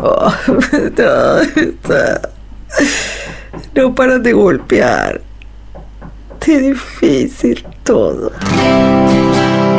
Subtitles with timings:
[0.00, 0.32] Oh,
[3.74, 5.20] no paran de golpear.
[6.40, 8.32] Qué difícil todo.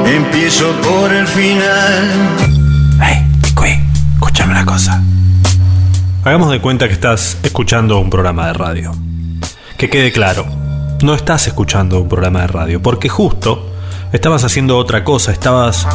[0.05, 2.10] Empiezo por el final.
[3.02, 3.70] Hey, Cui,
[4.13, 5.02] escúchame una cosa.
[6.23, 8.91] Hagamos de cuenta que estás escuchando un programa de radio.
[9.77, 10.45] Que quede claro,
[11.01, 13.71] no estás escuchando un programa de radio, porque justo
[14.11, 15.88] estabas haciendo otra cosa, estabas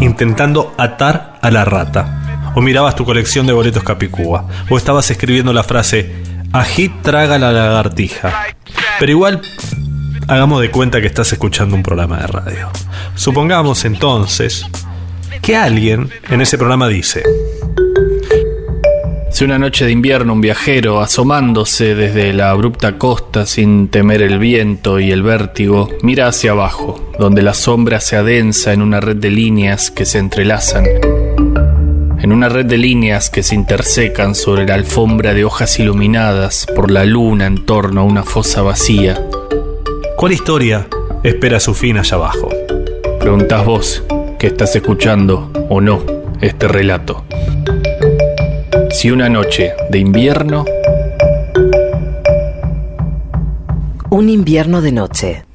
[0.00, 2.25] intentando atar a la rata,
[2.56, 6.10] o mirabas tu colección de boletos Capicúa, o estabas escribiendo la frase
[6.52, 8.46] Ají traga la lagartija.
[8.98, 9.42] Pero igual,
[10.26, 12.70] hagamos de cuenta que estás escuchando un programa de radio.
[13.14, 14.66] Supongamos entonces
[15.42, 17.24] que alguien en ese programa dice,
[19.30, 24.38] Si una noche de invierno un viajero, asomándose desde la abrupta costa sin temer el
[24.38, 29.16] viento y el vértigo, mira hacia abajo, donde la sombra se adensa en una red
[29.16, 30.86] de líneas que se entrelazan,
[32.26, 36.90] en una red de líneas que se intersecan sobre la alfombra de hojas iluminadas por
[36.90, 39.24] la luna en torno a una fosa vacía.
[40.16, 40.88] ¿cuál historia
[41.22, 42.48] espera su fin allá abajo?
[43.20, 44.02] Preguntás vos,
[44.40, 46.02] que estás escuchando o no
[46.40, 47.24] este relato.
[48.90, 50.64] Si una noche de invierno
[54.10, 55.45] Un invierno de noche.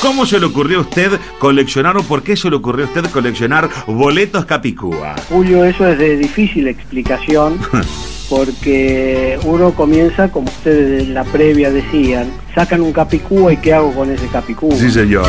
[0.00, 3.04] ¿Cómo se le ocurrió a usted coleccionar o por qué se le ocurrió a usted
[3.10, 5.14] coleccionar boletos Capicúa?
[5.28, 7.58] Julio, eso es de difícil explicación
[8.30, 13.92] porque uno comienza, como ustedes en la previa decían, sacan un capicúa y ¿qué hago
[13.92, 14.74] con ese capicúa?
[14.74, 15.26] Sí, señor.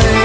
[0.00, 0.23] He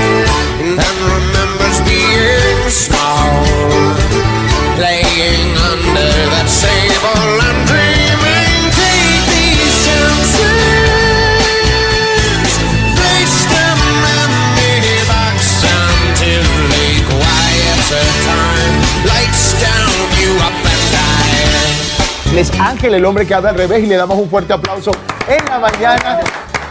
[22.80, 24.92] Ángel, el hombre que habla al revés, y le damos un fuerte aplauso
[25.28, 26.22] en la mañana.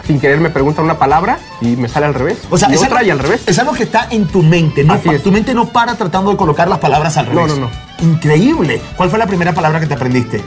[0.06, 2.38] Sin querer me preguntan una palabra y me sale al revés.
[2.48, 3.42] O sea, y es otra algo, y al revés.
[3.44, 4.94] es algo que está en tu mente, ¿no?
[4.94, 5.22] Así Pa- es.
[5.22, 7.58] Tu mente no para tratando de colocar las palabras al No, revés.
[7.58, 7.70] no, no.
[8.10, 8.80] Increíble.
[8.97, 10.42] ¿Cuál fue la primera palabra que te aprendiste?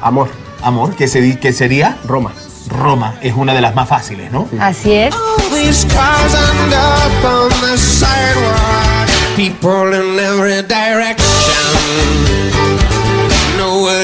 [0.00, 0.30] Amor,
[0.62, 2.32] Amor, que, se, que sería Roma.
[2.70, 3.16] Roma.
[3.20, 4.48] Es una de las más fáciles, ¿no?
[4.58, 5.14] Así es.
[5.14, 9.10] All these cars end up on the sidewalk.
[9.36, 12.35] People in every direction.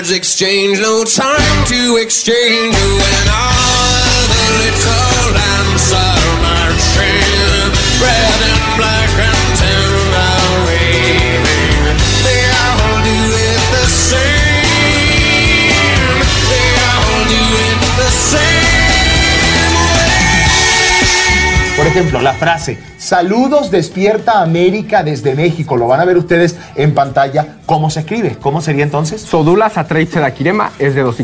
[0.03, 2.75] Words exchange, no time to exchange.
[2.75, 5.12] When all the little
[21.93, 25.77] ejemplo, la frase Saludos despierta América desde México.
[25.77, 27.57] Lo van a ver ustedes en pantalla.
[27.67, 28.37] ¿Cómo se escribe?
[28.41, 29.21] ¿Cómo sería entonces?
[29.21, 31.17] Sodula Satreitse da Kirema es de dos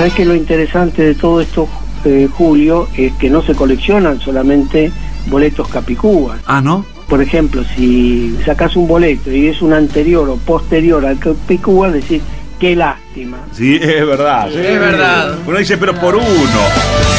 [0.00, 1.68] ¿Sabes que lo interesante de todo esto,
[2.06, 4.90] eh, Julio, es que no se coleccionan solamente
[5.26, 6.40] boletos capicúas?
[6.46, 6.86] Ah, ¿no?
[7.06, 12.22] Por ejemplo, si sacas un boleto y es un anterior o posterior al capicúa, decís,
[12.58, 13.40] qué lástima.
[13.52, 14.48] Sí, es verdad.
[14.50, 14.58] sí.
[14.58, 15.38] Es verdad.
[15.46, 17.09] Uno dice, pero por uno.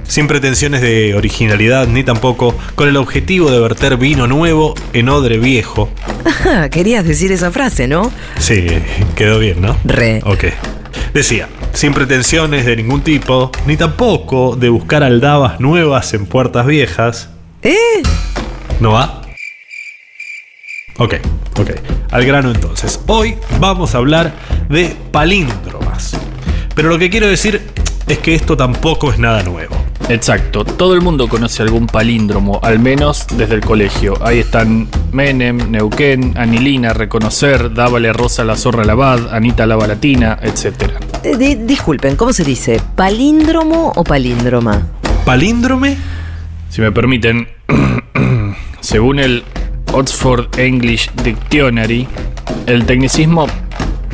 [0.06, 5.38] Sin pretensiones de originalidad ni tampoco con el objetivo de verter vino nuevo en odre
[5.38, 5.88] viejo,
[6.44, 8.12] Ah, querías decir esa frase, ¿no?
[8.38, 8.66] Sí,
[9.16, 9.76] quedó bien, ¿no?
[9.84, 10.20] Re.
[10.24, 10.44] Ok.
[11.14, 17.30] Decía, sin pretensiones de ningún tipo, ni tampoco de buscar aldabas nuevas en puertas viejas.
[17.62, 18.02] ¿Eh?
[18.80, 19.22] ¿No va?
[20.98, 21.14] Ok,
[21.58, 21.70] ok.
[22.10, 23.00] Al grano entonces.
[23.06, 24.32] Hoy vamos a hablar
[24.68, 26.16] de palíndromas.
[26.74, 27.62] Pero lo que quiero decir
[28.06, 29.81] es que esto tampoco es nada nuevo.
[30.08, 34.14] Exacto, todo el mundo conoce algún palíndromo, al menos desde el colegio.
[34.22, 40.90] Ahí están Menem, Neuquén, Anilina, Reconocer, Dávale Rosa la Zorra Labad, Anita Lava Latina, etc.
[41.22, 42.80] Eh, di- disculpen, ¿cómo se dice?
[42.94, 44.86] ¿Palíndromo o palíndroma?
[45.24, 45.96] ¿Palíndrome?
[46.68, 47.48] Si me permiten,
[48.80, 49.44] según el
[49.92, 52.06] Oxford English Dictionary,
[52.66, 53.46] el tecnicismo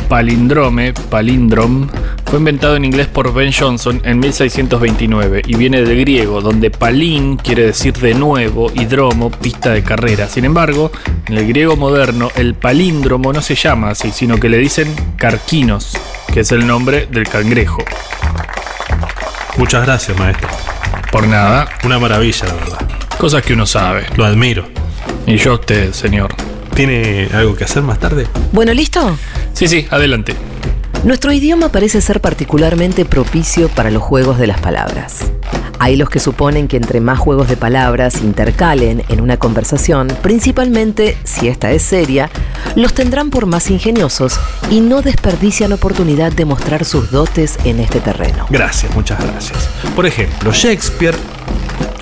[0.08, 1.88] palindrome, palindrom,
[2.28, 7.36] fue inventado en inglés por Ben Johnson en 1629 y viene del griego, donde palín
[7.36, 10.28] quiere decir de nuevo y dromo, pista de carrera.
[10.28, 10.92] Sin embargo,
[11.26, 15.96] en el griego moderno, el palíndromo no se llama así, sino que le dicen carquinos,
[16.32, 17.82] que es el nombre del cangrejo.
[19.56, 20.48] Muchas gracias, maestro.
[21.10, 22.78] Por nada, Una maravilla, la verdad.
[23.18, 24.04] cosas que uno sabe.
[24.16, 24.66] Lo admiro.
[25.26, 26.28] Y yo a usted, señor.
[26.74, 28.26] ¿Tiene algo que hacer más tarde?
[28.52, 29.16] Bueno, ¿listo?
[29.54, 30.34] Sí, sí, adelante.
[31.04, 35.20] Nuestro idioma parece ser particularmente propicio para los juegos de las palabras.
[35.78, 41.16] Hay los que suponen que entre más juegos de palabras intercalen en una conversación, principalmente
[41.22, 42.30] si esta es seria,
[42.74, 44.40] los tendrán por más ingeniosos
[44.70, 48.46] y no desperdician oportunidad de mostrar sus dotes en este terreno.
[48.50, 49.68] Gracias, muchas gracias.
[49.94, 51.16] Por ejemplo, Shakespeare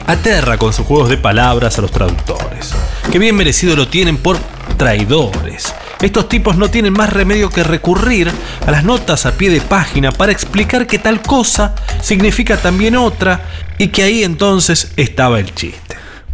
[0.06, 2.72] aterra con sus juegos de palabras a los traductores,
[3.12, 4.38] que bien merecido lo tienen por
[4.78, 5.74] traidores.
[6.00, 8.30] Estos tipos no tienen más remedio que recurrir
[8.66, 13.46] a las notas a pie de página para explicar que tal cosa significa también otra
[13.78, 15.85] y que ahí entonces estaba el chiste.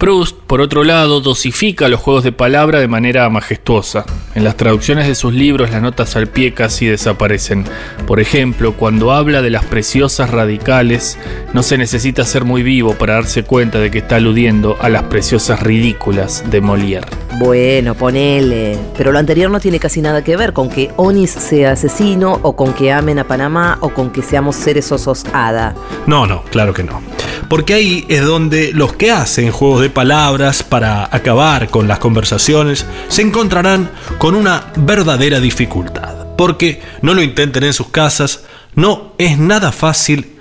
[0.03, 4.05] Proust, por otro lado, dosifica los juegos de palabra de manera majestuosa.
[4.35, 7.65] En las traducciones de sus libros las notas al pie casi desaparecen.
[8.05, 11.21] Por ejemplo, cuando habla de las preciosas radicales,
[11.53, 15.05] no se necesita ser muy vivo para darse cuenta de que está aludiendo a las
[15.05, 17.07] preciosas ridículas de Molière.
[17.39, 18.77] Bueno, ponele.
[18.97, 22.57] Pero lo anterior no tiene casi nada que ver con que Onis sea asesino o
[22.57, 25.77] con que amen a Panamá o con que seamos seres osos hada.
[26.09, 27.01] No, no, claro que no.
[27.49, 32.87] Porque ahí es donde los que hacen juegos de palabras para acabar con las conversaciones
[33.09, 36.27] se encontrarán con una verdadera dificultad.
[36.37, 38.44] Porque no lo intenten en sus casas,
[38.75, 40.33] no es nada fácil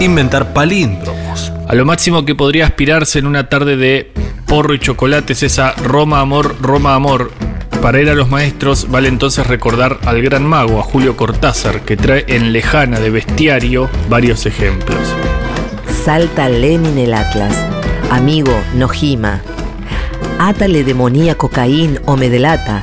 [0.00, 1.52] inventar palíndromos.
[1.68, 4.12] A lo máximo que podría aspirarse en una tarde de
[4.46, 7.30] porro y chocolate es esa Roma amor, Roma amor.
[7.80, 11.96] Para ir a los maestros vale entonces recordar al gran mago, a Julio Cortázar, que
[11.96, 15.00] trae en lejana de bestiario varios ejemplos.
[16.04, 17.71] Salta Lenin el Atlas.
[18.12, 19.40] Amigo, no gima.
[20.38, 22.82] Átale demoníaco Caín o me delata.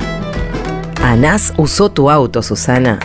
[1.04, 2.98] Anás usó tu auto, Susana.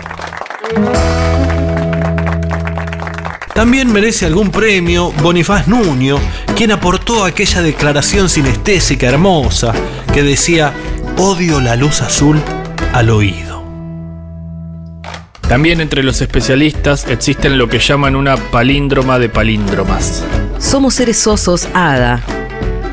[3.53, 6.17] También merece algún premio Bonifaz Nuño,
[6.55, 9.71] quien aportó aquella declaración sinestésica hermosa
[10.11, 10.73] que decía,
[11.17, 12.41] odio la luz azul
[12.91, 13.63] al oído.
[15.47, 20.23] También entre los especialistas existen lo que llaman una palíndroma de palíndromas,
[20.65, 22.23] Somos seres sosos, hada.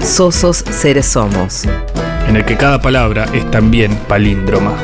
[0.05, 1.63] Sosos seres somos.
[2.29, 4.75] en el que cada palabra es también palíndroma.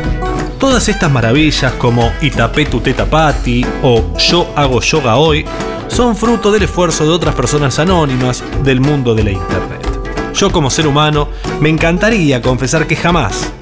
[0.59, 5.45] Todas estas maravillas como Itapé tu teta pati o Yo hago yoga hoy
[5.89, 9.87] son fruto del esfuerzo de otras personas anónimas del mundo de la internet.
[10.35, 11.29] Yo como ser humano
[11.61, 13.53] me encantaría confesar que jamás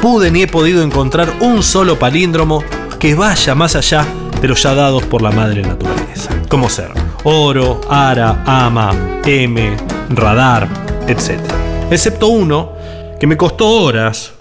[0.00, 2.64] pude ni he podido encontrar un solo palíndromo
[2.98, 4.06] que vaya más allá
[4.40, 9.76] de los ya dados por la madre naturaleza, como ser oro, ara, ama, m,
[10.10, 10.68] radar,
[11.06, 11.40] etc.
[11.90, 12.72] Excepto uno
[13.18, 14.32] que me costó horas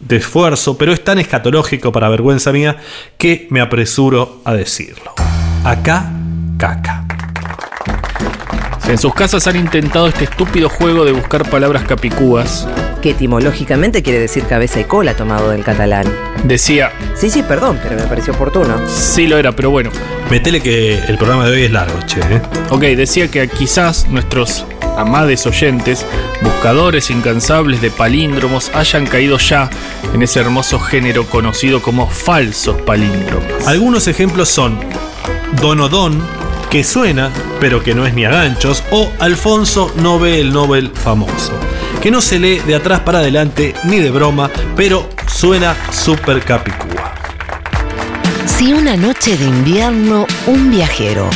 [0.00, 2.76] de esfuerzo, pero es tan escatológico para vergüenza mía
[3.18, 5.12] que me apresuro a decirlo.
[5.64, 6.10] Acá,
[6.58, 7.01] caca.
[8.88, 12.66] En sus casas han intentado este estúpido juego de buscar palabras capicúas,
[13.00, 16.04] Que etimológicamente quiere decir cabeza y cola tomado del catalán.
[16.44, 18.76] decía, Sí, sí, perdón, pero me pareció oportuno.
[18.88, 19.90] sí lo era, pero bueno,
[20.30, 22.20] Metele que el programa de hoy es largo, che.
[22.20, 22.40] ¿eh?
[22.70, 24.64] Ok, decía que quizás nuestros
[24.96, 26.04] amades oyentes,
[26.42, 29.70] buscadores incansables de palíndromos, hayan caído ya
[30.12, 33.66] en ese hermoso género conocido como falsos palíndromos.
[33.66, 34.78] Algunos ejemplos son
[35.60, 36.22] Donodón,
[36.72, 40.90] que suena, pero que no es ni a ganchos, o Alfonso no ve el Nobel
[40.94, 41.52] famoso,
[42.00, 47.12] que no se lee de atrás para adelante ni de broma, pero suena súper capicúa.
[48.46, 51.28] Si una noche de invierno un viajero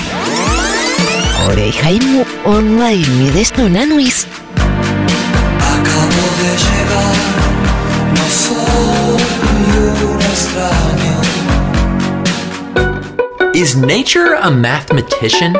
[2.47, 4.27] online mi desto nanuis
[5.61, 7.15] Acabo de llegar,
[8.15, 8.77] no soy
[13.57, 15.55] Is nature a mathematician?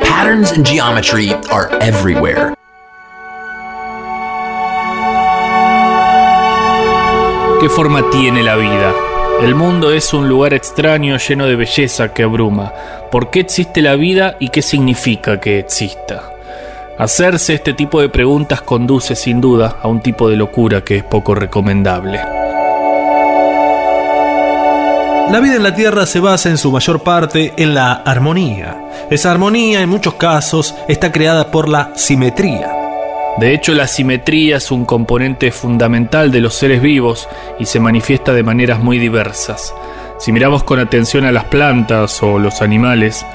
[0.00, 2.54] Patterns and geometry are everywhere.
[7.60, 8.94] ¿Qué forma tiene la vida?
[9.42, 12.72] El mundo es un lugar extraño lleno de belleza que abruma.
[13.12, 16.32] ¿Por qué existe la vida y qué significa que exista?
[16.98, 21.04] Hacerse este tipo de preguntas conduce sin duda a un tipo de locura que es
[21.04, 22.35] poco recomendable.
[25.30, 28.80] La vida en la Tierra se basa en su mayor parte en la armonía.
[29.10, 32.72] Esa armonía en muchos casos está creada por la simetría.
[33.36, 37.28] De hecho, la simetría es un componente fundamental de los seres vivos
[37.58, 39.74] y se manifiesta de maneras muy diversas.
[40.18, 43.26] Si miramos con atención a las plantas o los animales,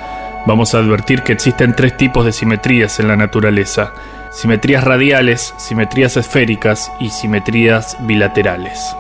[0.45, 3.91] vamos a advertir que existen tres tipos de simetrías en la naturaleza.
[4.31, 8.95] Simetrías radiales, simetrías esféricas y simetrías bilaterales.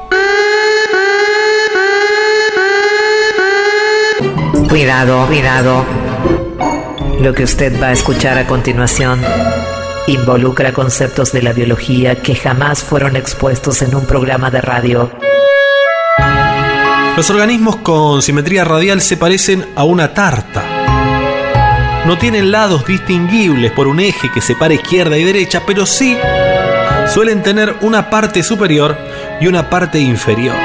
[4.71, 5.85] Cuidado, cuidado.
[7.19, 9.21] Lo que usted va a escuchar a continuación
[10.07, 15.11] involucra conceptos de la biología que jamás fueron expuestos en un programa de radio.
[17.17, 20.63] Los organismos con simetría radial se parecen a una tarta.
[22.05, 26.17] No tienen lados distinguibles por un eje que separa izquierda y derecha, pero sí
[27.13, 28.97] suelen tener una parte superior
[29.41, 30.55] y una parte inferior.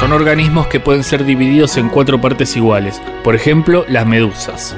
[0.00, 4.74] Son organismos que pueden ser divididos en cuatro partes iguales, por ejemplo, las medusas.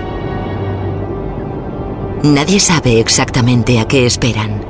[2.25, 4.65] Nadie sabe exactamente a qué esperan.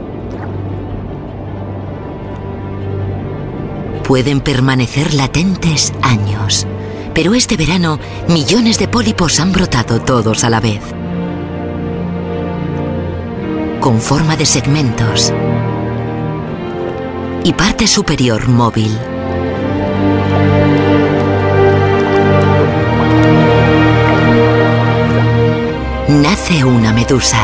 [4.04, 6.66] Pueden permanecer latentes años,
[7.14, 10.82] pero este verano millones de pólipos han brotado todos a la vez.
[13.80, 15.32] Con forma de segmentos
[17.42, 19.12] y parte superior móvil.
[26.61, 27.38] Una medusa.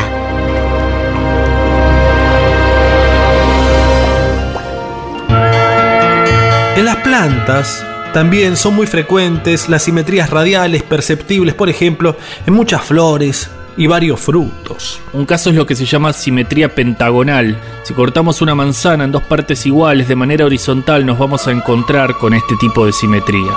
[6.77, 12.83] En las plantas también son muy frecuentes las simetrías radiales perceptibles, por ejemplo, en muchas
[12.83, 15.01] flores y varios frutos.
[15.11, 17.59] Un caso es lo que se llama simetría pentagonal.
[17.83, 22.13] Si cortamos una manzana en dos partes iguales de manera horizontal nos vamos a encontrar
[22.13, 23.51] con este tipo de simetría.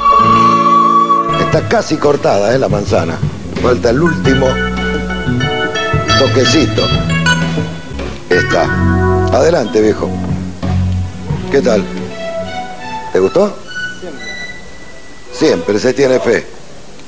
[1.40, 2.59] Está casi cortada ¿eh?
[2.59, 3.18] la manzana.
[3.62, 4.49] Falta el último
[6.19, 6.83] toquecito.
[8.28, 8.64] Está.
[9.33, 10.09] Adelante, viejo.
[11.50, 11.85] ¿Qué tal?
[13.12, 13.54] ¿Te gustó?
[14.00, 14.26] Siempre.
[15.33, 16.47] Siempre se tiene fe.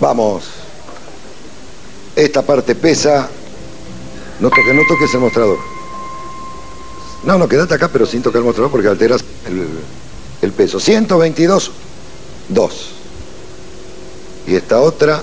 [0.00, 0.44] Vamos.
[2.16, 3.28] Esta parte pesa.
[4.40, 5.58] No toques, no toques el mostrador.
[7.24, 9.66] No, no, quédate acá, pero sin tocar el mostrador porque alteras el,
[10.42, 10.78] el peso.
[10.78, 11.70] 122,
[12.48, 12.88] 2.
[14.46, 15.22] Y esta otra,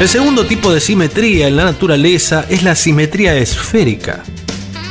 [0.00, 4.22] El segundo tipo de simetría en la naturaleza es la simetría esférica,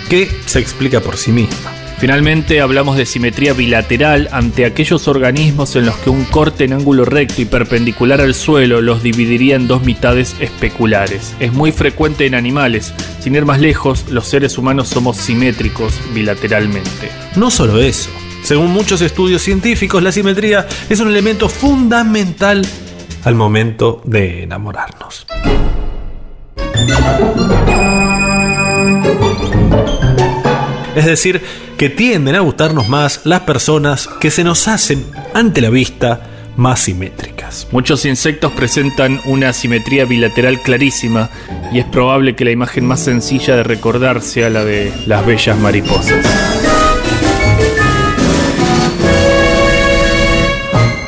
[0.10, 1.72] que se explica por sí misma.
[1.98, 7.06] Finalmente hablamos de simetría bilateral ante aquellos organismos en los que un corte en ángulo
[7.06, 11.34] recto y perpendicular al suelo los dividiría en dos mitades especulares.
[11.40, 12.94] Es muy frecuente en animales.
[13.22, 17.10] Sin ir más lejos, los seres humanos somos simétricos bilateralmente.
[17.38, 18.10] No solo eso.
[18.44, 22.62] Según muchos estudios científicos, la simetría es un elemento fundamental
[23.24, 25.28] al momento de enamorarnos.
[30.96, 31.42] Es decir,
[31.78, 36.22] que tienden a gustarnos más las personas que se nos hacen ante la vista
[36.56, 37.68] más simétricas.
[37.72, 41.30] Muchos insectos presentan una simetría bilateral clarísima
[41.72, 45.58] y es probable que la imagen más sencilla de recordar sea la de las bellas
[45.60, 46.26] mariposas.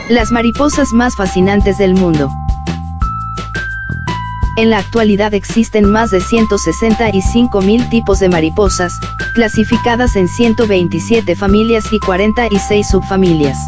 [0.09, 2.31] Las mariposas más fascinantes del mundo.
[4.57, 8.99] En la actualidad existen más de 165.000 tipos de mariposas,
[9.35, 13.59] clasificadas en 127 familias y 46 subfamilias.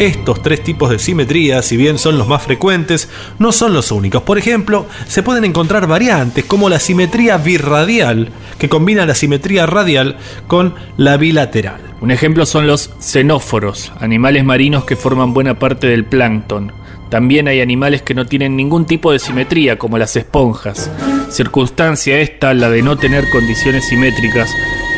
[0.00, 3.08] Estos tres tipos de simetría, si bien son los más frecuentes,
[3.38, 4.24] no son los únicos.
[4.24, 10.16] Por ejemplo, se pueden encontrar variantes como la simetría birradial, que combina la simetría radial
[10.48, 11.80] con la bilateral.
[12.00, 16.72] Un ejemplo son los xenóforos, animales marinos que forman buena parte del plancton.
[17.08, 20.90] También hay animales que no tienen ningún tipo de simetría, como las esponjas.
[21.30, 24.50] Circunstancia esta, la de no tener condiciones simétricas,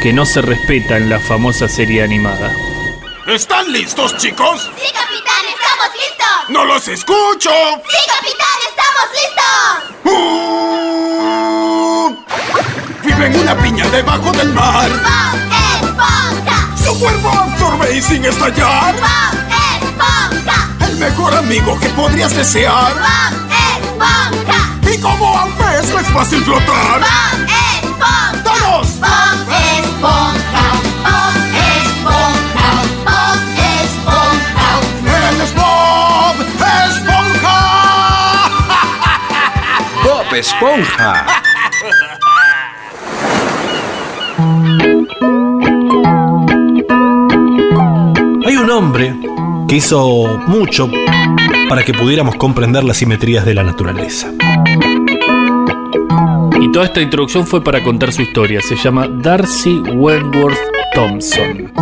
[0.03, 2.51] que no se respeta en la famosa serie animada.
[3.27, 4.71] ¿Están listos, chicos?
[4.79, 6.49] Sí, capitán, estamos listos.
[6.49, 7.51] ¡No los escucho!
[7.51, 9.83] Sí, capitán, estamos listos.
[13.03, 14.89] Vive en una piña debajo del mar.
[14.91, 15.41] Bob
[15.83, 16.71] Esponja.
[16.85, 18.95] Su cuerpo absorbe y sin estallar.
[18.95, 19.35] Bob
[19.83, 20.69] Esponja.
[20.87, 22.95] El mejor amigo que podrías desear.
[22.95, 23.35] Bob
[23.75, 24.71] Esponja.
[24.89, 27.01] Y como a un pez no es fácil flotar.
[27.01, 27.49] Bob
[27.83, 28.43] Esponja.
[28.45, 29.01] ¡Todos!
[29.01, 29.49] Bob
[29.81, 30.86] Esponja.
[40.37, 41.27] Esponja.
[48.45, 49.17] Hay un hombre
[49.67, 50.91] que hizo mucho
[51.71, 54.31] para que pudiéramos comprender las simetrías de la naturaleza.
[56.61, 58.61] Y toda esta introducción fue para contar su historia.
[58.61, 60.59] Se llama Darcy Wentworth
[60.95, 61.73] Thompson.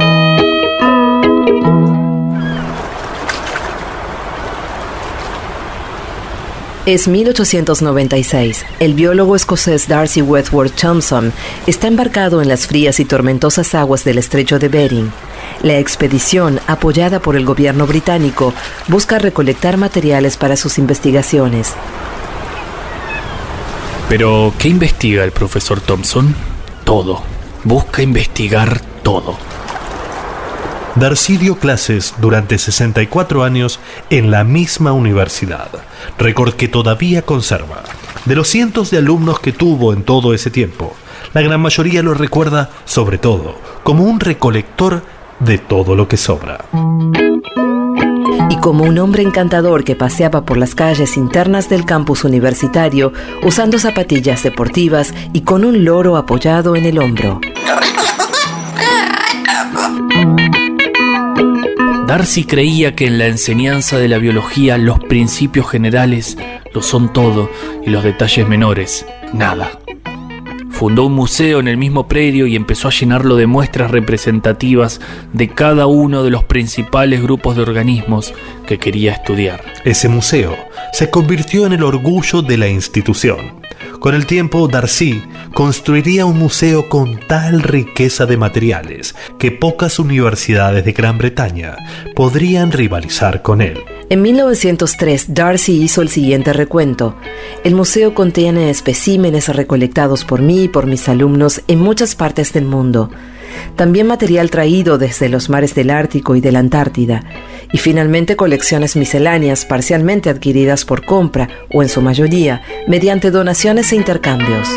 [6.86, 8.66] Es 1896.
[8.78, 11.32] El biólogo escocés Darcy Wentworth Thompson
[11.66, 15.10] está embarcado en las frías y tormentosas aguas del estrecho de Bering.
[15.62, 18.52] La expedición, apoyada por el gobierno británico,
[18.88, 21.72] busca recolectar materiales para sus investigaciones.
[24.10, 26.34] Pero, ¿qué investiga el profesor Thompson?
[26.84, 27.22] Todo.
[27.64, 29.38] Busca investigar todo.
[30.96, 35.68] Darcy dio clases durante 64 años en la misma universidad,
[36.18, 37.82] récord que todavía conserva.
[38.26, 40.94] De los cientos de alumnos que tuvo en todo ese tiempo,
[41.32, 45.02] la gran mayoría lo recuerda sobre todo como un recolector
[45.40, 46.64] de todo lo que sobra.
[48.48, 53.80] Y como un hombre encantador que paseaba por las calles internas del campus universitario usando
[53.80, 57.40] zapatillas deportivas y con un loro apoyado en el hombro.
[62.16, 66.38] Darcy creía que en la enseñanza de la biología los principios generales
[66.72, 67.50] lo son todo
[67.84, 69.80] y los detalles menores, nada.
[70.70, 75.00] Fundó un museo en el mismo predio y empezó a llenarlo de muestras representativas
[75.32, 78.32] de cada uno de los principales grupos de organismos
[78.64, 79.64] que quería estudiar.
[79.84, 80.56] Ese museo
[80.92, 83.63] se convirtió en el orgullo de la institución.
[84.04, 85.22] Con el tiempo, Darcy
[85.54, 91.78] construiría un museo con tal riqueza de materiales que pocas universidades de Gran Bretaña
[92.14, 93.82] podrían rivalizar con él.
[94.10, 97.16] En 1903, Darcy hizo el siguiente recuento.
[97.64, 102.66] El museo contiene especímenes recolectados por mí y por mis alumnos en muchas partes del
[102.66, 103.08] mundo.
[103.76, 107.24] También material traído desde los mares del Ártico y de la Antártida.
[107.72, 113.96] Y finalmente colecciones misceláneas parcialmente adquiridas por compra o en su mayoría mediante donaciones e
[113.96, 114.68] intercambios.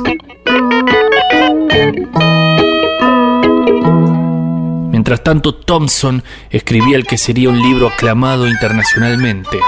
[4.90, 9.60] Mientras tanto, Thompson escribía el que sería un libro aclamado internacionalmente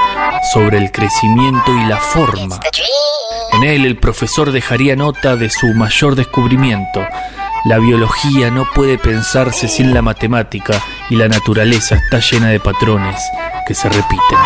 [0.54, 2.60] sobre el crecimiento y la forma.
[3.54, 7.06] En él el profesor dejaría nota de su mayor descubrimiento.
[7.65, 13.22] La biología no puede pensarse sin la matemática y la naturaleza está llena de patrones
[13.67, 14.38] que se repiten.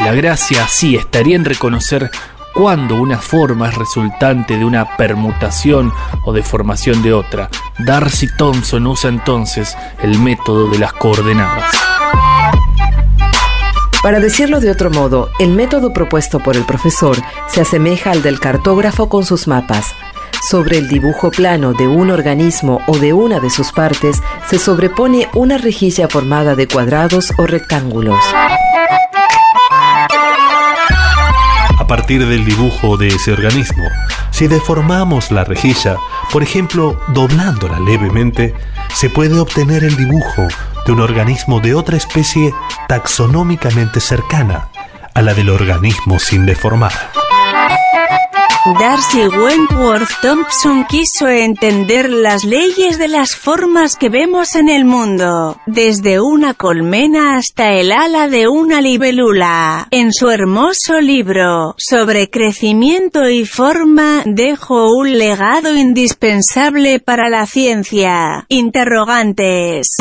[0.00, 2.10] La gracia así estaría en reconocer
[2.54, 5.92] cuando una forma es resultante de una permutación
[6.24, 7.48] o deformación de otra.
[7.78, 11.70] Darcy Thompson usa entonces el método de las coordenadas.
[14.02, 17.16] Para decirlo de otro modo, el método propuesto por el profesor
[17.48, 19.94] se asemeja al del cartógrafo con sus mapas.
[20.48, 25.28] Sobre el dibujo plano de un organismo o de una de sus partes se sobrepone
[25.34, 28.18] una rejilla formada de cuadrados o rectángulos.
[31.78, 33.84] A partir del dibujo de ese organismo,
[34.30, 35.96] si deformamos la rejilla,
[36.32, 38.54] por ejemplo, doblándola levemente,
[38.94, 40.46] se puede obtener el dibujo
[40.86, 42.52] de un organismo de otra especie
[42.88, 44.68] taxonómicamente cercana
[45.14, 47.19] a la del organismo sin deformar.
[48.66, 55.58] Darcy Wentworth Thompson quiso entender las leyes de las formas que vemos en el mundo,
[55.66, 59.88] desde una colmena hasta el ala de una libélula.
[59.90, 68.44] En su hermoso libro, sobre crecimiento y forma, dejó un legado indispensable para la ciencia.
[68.48, 69.96] Interrogantes.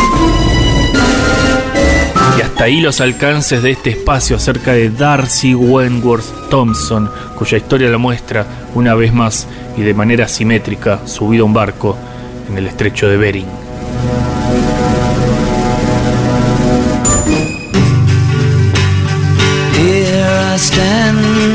[2.38, 7.90] Y hasta ahí los alcances de este espacio acerca de Darcy Wentworth Thompson, cuya historia
[7.90, 11.98] la muestra una vez más y de manera simétrica subido a un barco
[12.50, 13.48] en el estrecho de Bering.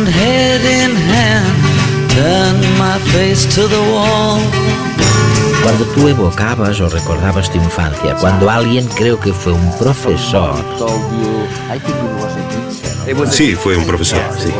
[0.06, 2.56] Head in hand, turn
[3.12, 4.63] face.
[5.64, 10.55] Cuando tú evocabas o recordabas tu infancia, cuando alguien, creo que fue un profesor,
[13.31, 14.50] Sí, fue un profesor, sí.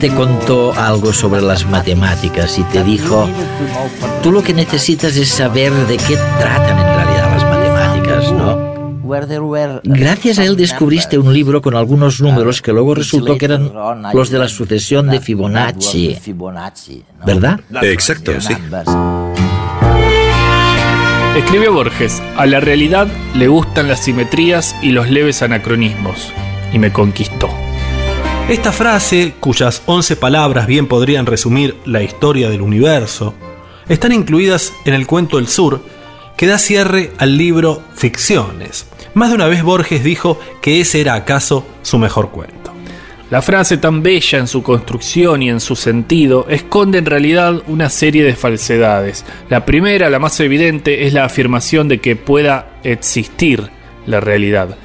[0.00, 3.28] te contó algo sobre las matemáticas y te dijo,
[4.22, 8.74] tú lo que necesitas es saber de qué tratan en realidad las matemáticas, ¿no?
[9.84, 13.70] Gracias a él descubriste un libro con algunos números que luego resultó que eran
[14.12, 16.08] los de la sucesión de Fibonacci,
[17.24, 17.60] ¿verdad?
[17.82, 18.54] Exacto, sí.
[21.36, 26.32] Escribe Borges, a la realidad le gustan las simetrías y los leves anacronismos,
[26.72, 27.48] y me conquistó.
[28.48, 33.34] Esta frase, cuyas 11 palabras bien podrían resumir la historia del universo,
[33.88, 35.80] están incluidas en el cuento El Sur,
[36.36, 38.86] que da cierre al libro Ficciones.
[39.14, 42.63] Más de una vez Borges dijo que ese era acaso su mejor cuento.
[43.34, 47.90] La frase tan bella en su construcción y en su sentido esconde en realidad una
[47.90, 49.24] serie de falsedades.
[49.48, 53.70] La primera, la más evidente, es la afirmación de que pueda existir
[54.06, 54.76] la realidad.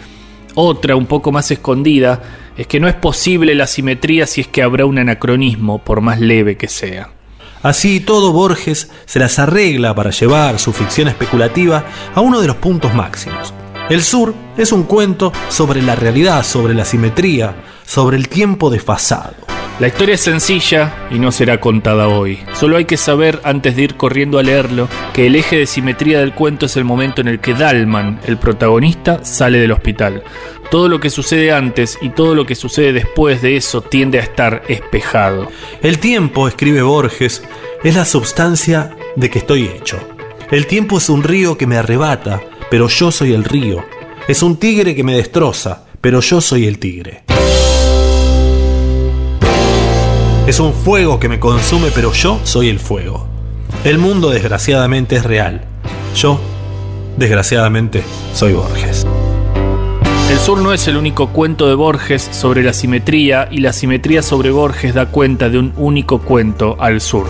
[0.55, 2.23] Otra, un poco más escondida,
[2.57, 6.19] es que no es posible la simetría si es que habrá un anacronismo, por más
[6.19, 7.12] leve que sea.
[7.62, 11.85] Así todo Borges se las arregla para llevar su ficción especulativa
[12.15, 13.53] a uno de los puntos máximos.
[13.89, 19.34] El Sur es un cuento sobre la realidad, sobre la simetría, sobre el tiempo desfasado.
[19.80, 22.38] La historia es sencilla y no será contada hoy.
[22.54, 26.19] Solo hay que saber, antes de ir corriendo a leerlo, que el eje de simetría
[26.19, 30.21] del cuento es el momento en el que Dalman, el protagonista, sale del hospital.
[30.69, 34.23] Todo lo que sucede antes y todo lo que sucede después de eso tiende a
[34.23, 35.47] estar espejado.
[35.82, 37.41] El tiempo, escribe Borges,
[37.84, 39.97] es la substancia de que estoy hecho.
[40.52, 43.84] El tiempo es un río que me arrebata, pero yo soy el río.
[44.27, 47.23] Es un tigre que me destroza, pero yo soy el tigre.
[50.47, 53.27] Es un fuego que me consume, pero yo soy el fuego.
[53.84, 55.62] El mundo desgraciadamente es real.
[56.15, 56.39] Yo,
[57.17, 58.03] desgraciadamente,
[58.34, 59.05] soy Borges.
[60.32, 64.21] El sur no es el único cuento de Borges sobre la simetría y la simetría
[64.21, 67.27] sobre Borges da cuenta de un único cuento al sur.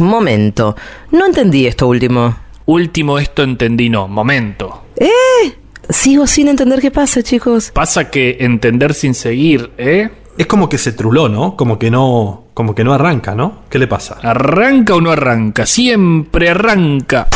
[0.00, 0.76] Momento,
[1.12, 2.43] no entendí esto último.
[2.66, 4.84] Último esto entendí no, momento.
[4.96, 5.54] ¿Eh?
[5.90, 7.70] Sigo sin entender qué pasa, chicos.
[7.72, 10.10] Pasa que entender sin seguir, ¿eh?
[10.38, 11.56] Es como que se truló, ¿no?
[11.56, 13.64] Como que no, como que no arranca, ¿no?
[13.68, 14.16] ¿Qué le pasa?
[14.22, 15.66] ¿Arranca o no arranca?
[15.66, 17.28] Siempre arranca.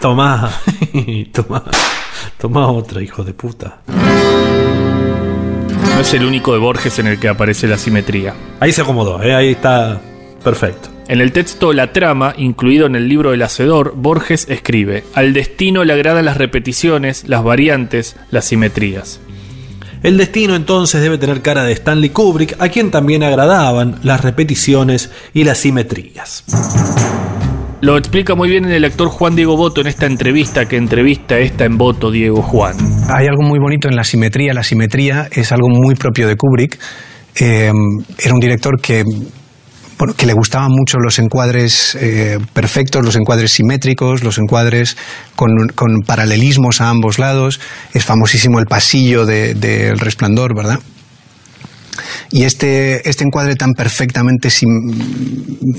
[0.00, 0.50] Tomá,
[1.32, 1.64] tomá,
[2.38, 3.80] tomá otra, hijo de puta.
[5.94, 8.34] No es el único de Borges en el que aparece la simetría.
[8.60, 9.34] Ahí se acomodó, ¿eh?
[9.34, 10.00] Ahí está
[10.44, 10.95] perfecto.
[11.08, 15.84] En el texto La trama, incluido en el libro El Hacedor, Borges escribe, al destino
[15.84, 19.20] le agradan las repeticiones, las variantes, las simetrías.
[20.02, 25.12] El destino entonces debe tener cara de Stanley Kubrick, a quien también agradaban las repeticiones
[25.32, 26.44] y las simetrías.
[27.82, 31.66] Lo explica muy bien el actor Juan Diego Boto en esta entrevista que entrevista esta
[31.66, 32.74] en voto Diego Juan.
[33.08, 34.52] Hay algo muy bonito en la simetría.
[34.54, 36.78] La simetría es algo muy propio de Kubrick.
[37.38, 37.70] Eh,
[38.18, 39.04] era un director que,
[39.98, 44.96] bueno, que le gustaban mucho los encuadres eh, perfectos, los encuadres simétricos, los encuadres
[45.34, 45.50] con,
[46.04, 47.60] paralelismos a ambos lados.
[47.94, 50.80] Es famosísimo el pasillo del de, del resplandor, ¿verdad?
[52.30, 54.68] Y este, este encuadre tan perfectamente sim,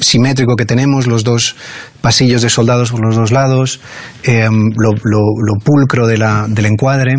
[0.02, 1.56] simétrico que tenemos, los dos
[2.02, 3.80] pasillos de soldados por los dos lados,
[4.24, 7.14] eh, lo, lo, pulcro de del encuadre,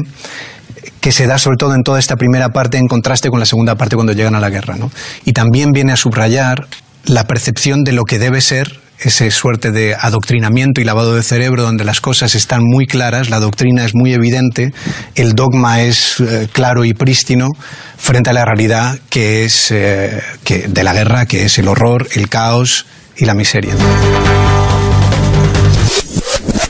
[1.00, 3.76] que se da sobre todo en toda esta primera parte en contraste con la segunda
[3.76, 4.76] parte cuando llegan a la guerra.
[4.76, 4.90] ¿no?
[5.24, 6.66] Y también viene a subrayar
[7.08, 11.62] la percepción de lo que debe ser ese suerte de adoctrinamiento y lavado de cerebro
[11.62, 14.72] donde las cosas están muy claras, la doctrina es muy evidente,
[15.14, 17.48] el dogma es eh, claro y prístino
[17.96, 22.08] frente a la realidad que es eh, que, de la guerra, que es el horror,
[22.14, 23.74] el caos y la miseria.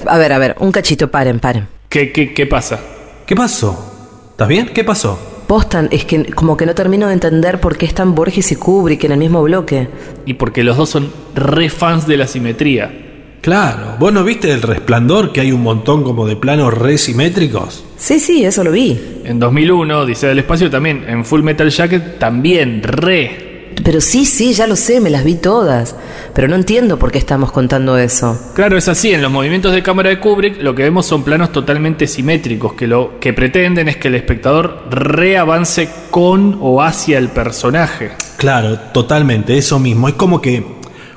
[0.07, 1.67] A ver, a ver, un cachito, paren, paren.
[1.89, 2.79] ¿Qué, qué, qué pasa?
[3.27, 4.29] ¿Qué pasó?
[4.33, 4.71] ¿Estás bien?
[4.75, 5.38] ¿Qué pasó?
[5.49, 9.05] Postan, es que como que no termino de entender por qué están Borges y Kubrick
[9.05, 9.89] en el mismo bloque.
[10.27, 13.07] Y porque los dos son re fans de la simetría.
[13.41, 17.83] Claro, ¿vos no viste el resplandor que hay un montón como de planos re simétricos?
[17.97, 19.01] Sí, sí, eso lo vi.
[19.25, 23.48] En 2001, Dice del Espacio también, en Full Metal Jacket también, re.
[23.85, 25.95] Pero sí, sí, ya lo sé, me las vi todas.
[26.35, 28.39] Pero no entiendo por qué estamos contando eso.
[28.55, 29.13] Claro, es así.
[29.13, 32.87] En los movimientos de cámara de Kubrick lo que vemos son planos totalmente simétricos que
[32.87, 38.13] lo que pretenden es que el espectador reavance con o hacia el personaje.
[38.37, 40.09] Claro, totalmente, eso mismo.
[40.09, 40.65] Es como que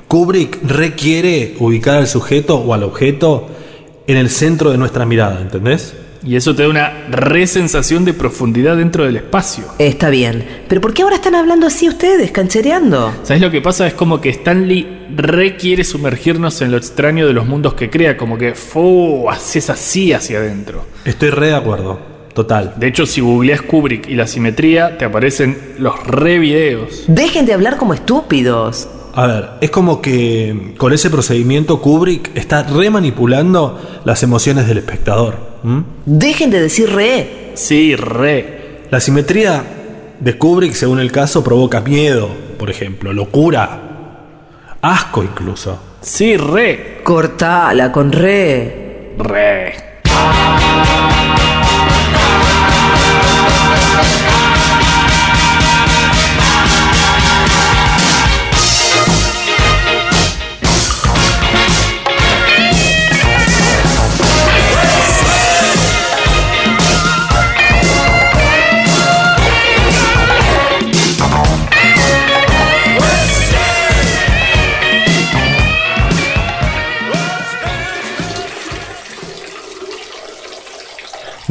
[0.08, 3.48] Kubrick requiere ubicar al sujeto o al objeto
[4.06, 5.94] en el centro de nuestra mirada, ¿entendés?
[6.24, 9.64] Y eso te da una resensación de profundidad dentro del espacio.
[9.78, 10.44] Está bien.
[10.68, 13.12] Pero ¿por qué ahora están hablando así ustedes, canchereando?
[13.24, 13.86] ¿Sabes lo que pasa?
[13.86, 18.38] Es como que Stanley requiere sumergirnos en lo extraño de los mundos que crea, como
[18.38, 20.84] que fu, haces así hacia adentro.
[21.04, 21.98] Estoy re de acuerdo,
[22.34, 22.74] total.
[22.76, 27.04] De hecho, si googleas Kubrick y la simetría, te aparecen los re videos.
[27.08, 28.88] Dejen de hablar como estúpidos.
[29.14, 35.51] A ver, es como que con ese procedimiento Kubrick está remanipulando las emociones del espectador.
[35.64, 35.84] ¿M?
[36.04, 37.52] Dejen de decir re.
[37.54, 38.82] Sí, re.
[38.90, 39.64] La simetría
[40.18, 43.80] de Kubrick, según el caso, provoca miedo, por ejemplo, locura,
[44.80, 45.80] asco incluso.
[46.00, 47.00] Sí, re.
[47.02, 49.14] Cortala con re.
[49.18, 49.74] Re.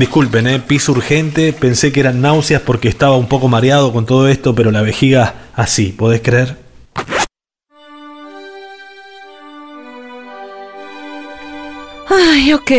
[0.02, 4.30] Disculpen, eh, pis urgente, pensé que eran náuseas porque estaba un poco mareado con todo
[4.30, 6.58] esto, pero la vejiga así, ¿podés creer?
[12.10, 12.72] Ay, ok.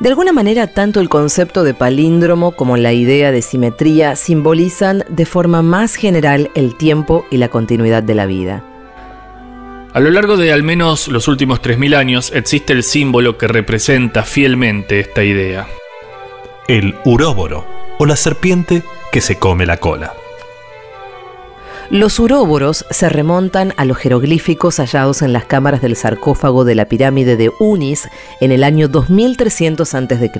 [0.00, 5.24] De alguna manera, tanto el concepto de palíndromo como la idea de simetría simbolizan de
[5.24, 8.62] forma más general el tiempo y la continuidad de la vida.
[9.94, 14.22] A lo largo de al menos los últimos 3.000 años existe el símbolo que representa
[14.22, 15.66] fielmente esta idea.
[16.66, 17.66] El uróboro,
[17.98, 20.14] o la serpiente que se come la cola.
[21.90, 26.86] Los uróboros se remontan a los jeroglíficos hallados en las cámaras del sarcófago de la
[26.86, 28.08] pirámide de Unis
[28.40, 30.32] en el año 2300 a.C.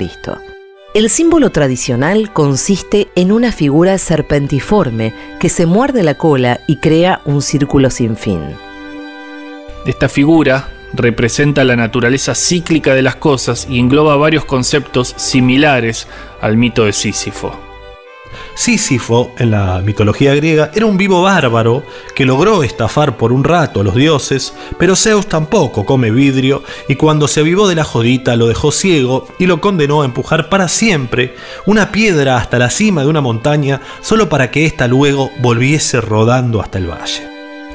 [0.94, 7.20] El símbolo tradicional consiste en una figura serpentiforme que se muerde la cola y crea
[7.26, 8.40] un círculo sin fin.
[9.84, 16.07] Esta figura representa la naturaleza cíclica de las cosas y engloba varios conceptos similares
[16.40, 17.64] al mito de Sísifo.
[18.54, 21.83] Sísifo, en la mitología griega, era un vivo bárbaro
[22.14, 26.94] que logró estafar por un rato a los dioses, pero Zeus tampoco come vidrio y
[26.94, 30.68] cuando se avivó de la jodita lo dejó ciego y lo condenó a empujar para
[30.68, 31.35] siempre
[31.66, 36.61] una piedra hasta la cima de una montaña solo para que ésta luego volviese rodando
[36.61, 37.28] hasta el valle.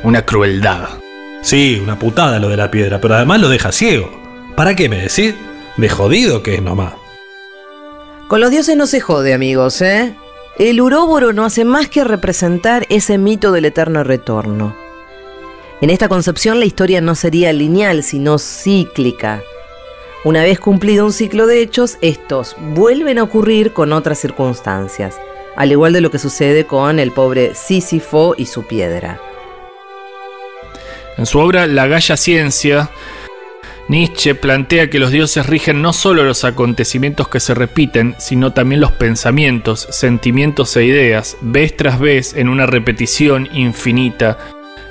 [0.04, 1.09] Una crueldad.
[1.42, 4.12] Sí, una putada lo de la piedra, pero además lo deja ciego.
[4.56, 5.36] ¿Para qué me decís?
[5.78, 6.94] De jodido que es nomás.
[8.28, 10.16] Con los dioses no se jode, amigos, ¿eh?
[10.58, 14.76] El uróboro no hace más que representar ese mito del eterno retorno.
[15.82, 19.42] En esta concepción la historia no sería lineal, sino cíclica.
[20.26, 25.16] Una vez cumplido un ciclo de hechos, estos vuelven a ocurrir con otras circunstancias,
[25.56, 29.22] al igual de lo que sucede con el pobre Sísifo y su piedra.
[31.20, 32.92] En su obra La Galla Ciencia,
[33.90, 38.80] Nietzsche plantea que los dioses rigen no solo los acontecimientos que se repiten, sino también
[38.80, 44.38] los pensamientos, sentimientos e ideas, vez tras vez en una repetición infinita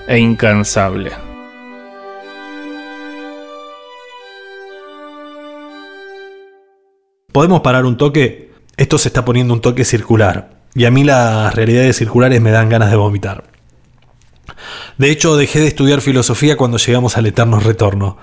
[0.06, 1.12] e incansable.
[7.32, 8.50] ¿Podemos parar un toque?
[8.76, 10.50] Esto se está poniendo un toque circular.
[10.74, 13.57] Y a mí las realidades circulares me dan ganas de vomitar.
[14.96, 18.16] De hecho, dejé de estudiar filosofía cuando llegamos al eterno retorno.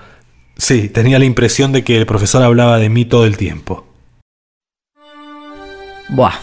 [0.56, 3.86] Sí, tenía la impresión de que el profesor hablaba de mí todo el tiempo.
[6.08, 6.34] Buah.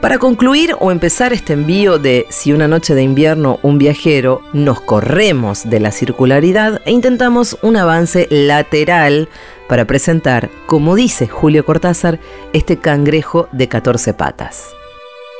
[0.00, 4.80] Para concluir o empezar este envío de Si una noche de invierno un viajero, nos
[4.80, 9.28] corremos de la circularidad e intentamos un avance lateral
[9.68, 12.18] para presentar, como dice Julio Cortázar,
[12.54, 14.70] este cangrejo de 14 patas.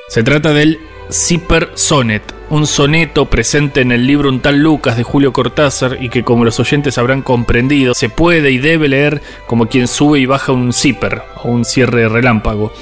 [0.08, 0.78] Se trata del
[1.12, 6.08] Zipper Sonnet, un soneto presente en el libro Un tal Lucas de Julio Cortázar y
[6.08, 10.26] que como los oyentes habrán comprendido, se puede y debe leer como quien sube y
[10.26, 12.72] baja un zipper o un cierre relámpago.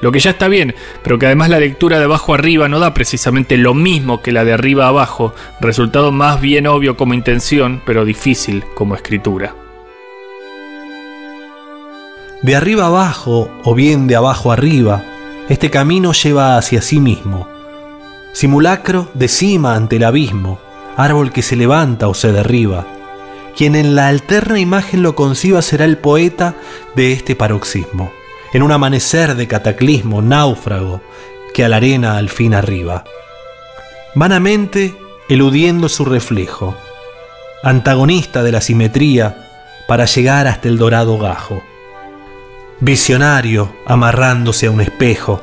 [0.00, 2.92] Lo que ya está bien, pero que además la lectura de abajo arriba no da
[2.92, 8.04] precisamente lo mismo que la de arriba abajo, resultado más bien obvio como intención, pero
[8.04, 9.54] difícil como escritura.
[12.42, 15.04] De arriba abajo o bien de abajo arriba,
[15.48, 17.55] este camino lleva hacia sí mismo.
[18.36, 20.58] Simulacro de cima ante el abismo,
[20.98, 22.86] árbol que se levanta o se derriba.
[23.56, 26.54] Quien en la alterna imagen lo conciba será el poeta
[26.94, 28.12] de este paroxismo,
[28.52, 31.00] en un amanecer de cataclismo, náufrago,
[31.54, 33.04] que a la arena al fin arriba.
[34.14, 34.94] Vanamente
[35.30, 36.76] eludiendo su reflejo,
[37.62, 39.48] antagonista de la simetría
[39.88, 41.62] para llegar hasta el dorado gajo.
[42.80, 45.40] Visionario amarrándose a un espejo,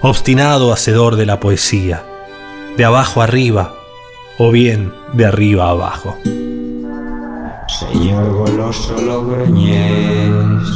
[0.00, 2.04] obstinado hacedor de la poesía,
[2.76, 3.74] de abajo arriba
[4.38, 6.16] o bien de arriba abajo.
[7.68, 10.68] Señor goloso Logroñés,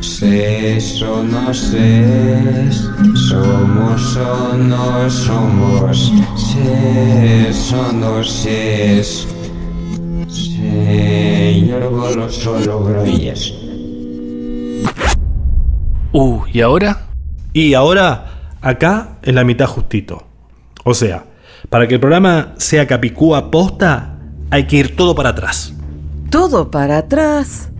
[0.00, 2.88] ses o no ses,
[3.28, 9.26] somos o no somos, ses o no ses.
[10.28, 13.52] Señor goloso Logroñés.
[16.12, 17.08] Uh, ¿y ahora?
[17.52, 20.25] Y ahora, acá en la mitad justito.
[20.88, 21.24] O sea,
[21.68, 24.20] para que el programa sea capicúa posta,
[24.50, 25.74] hay que ir todo para atrás.
[26.30, 27.70] Todo para atrás.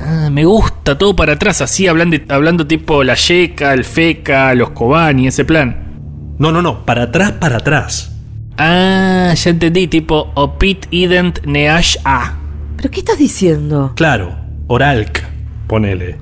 [0.00, 4.70] Ah, me gusta todo para atrás, así hablando, hablando tipo la Yeca, el Feca, los
[4.70, 6.34] Kobani, ese plan.
[6.38, 8.12] No, no, no, para atrás, para atrás.
[8.58, 12.34] Ah, ya entendí, tipo Opit Ident Neash A.
[12.76, 13.92] ¿Pero qué estás diciendo?
[13.94, 15.22] Claro, Oralk,
[15.68, 16.18] ponele.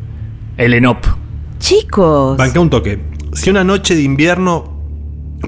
[0.58, 1.06] El Enop.
[1.58, 2.36] Chicos.
[2.36, 3.02] Banca un toque.
[3.32, 4.73] Si una noche de invierno,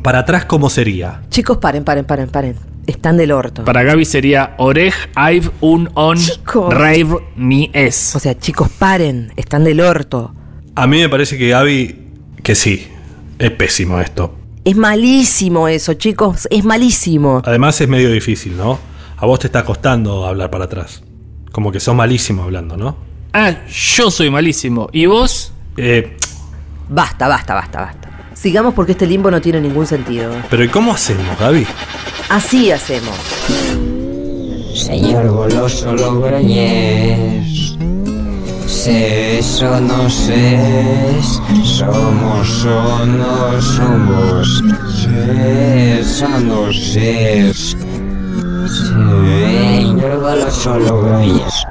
[0.03, 1.23] para atrás, ¿cómo sería?
[1.31, 2.57] Chicos, paren, paren, paren, paren.
[2.87, 3.65] Están del orto.
[3.65, 6.73] Para Gaby sería Orej Aiv Un On Chicos.
[6.73, 8.15] Raiv Ni Es.
[8.15, 9.33] O sea, chicos, paren.
[9.37, 10.33] Están del orto.
[10.77, 12.13] A mí me parece que Gaby,
[12.45, 12.87] que sí,
[13.39, 14.37] es pésimo esto.
[14.65, 16.47] Es malísimo eso, chicos.
[16.51, 17.43] Es malísimo.
[17.45, 18.79] Además es medio difícil, ¿no?
[19.17, 21.03] A vos te está costando hablar para atrás.
[21.53, 22.97] Como que sos malísimo hablando, ¿no?
[23.33, 24.89] Ah, yo soy malísimo.
[24.93, 25.53] ¿Y vos?
[25.77, 26.17] Eh,
[26.89, 28.06] Basta, basta, basta, basta.
[28.47, 30.31] Sigamos porque este limbo no tiene ningún sentido.
[30.49, 31.67] pero ¿y cómo hacemos, Gaby?
[32.29, 33.17] Así hacemos.
[34.73, 37.77] Señor goloso Logroñés,
[38.69, 44.63] ses o no ses, somos o no somos,
[44.95, 47.77] ses o no ses.
[48.69, 51.67] Señor goloso Logroñés.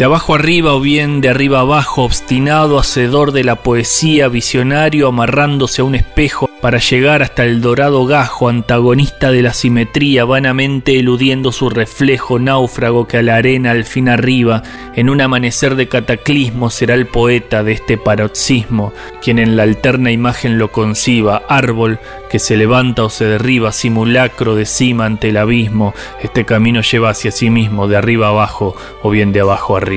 [0.00, 5.82] De abajo arriba o bien de arriba abajo, obstinado, hacedor de la poesía, visionario, amarrándose
[5.82, 11.52] a un espejo para llegar hasta el dorado gajo, antagonista de la simetría, vanamente eludiendo
[11.52, 14.62] su reflejo, náufrago que a la arena al fin arriba,
[14.94, 20.10] en un amanecer de cataclismo será el poeta de este paroxismo, quien en la alterna
[20.10, 21.98] imagen lo conciba, árbol
[22.30, 27.10] que se levanta o se derriba, simulacro de cima ante el abismo, este camino lleva
[27.10, 29.89] hacia sí mismo, de arriba abajo o bien de abajo arriba.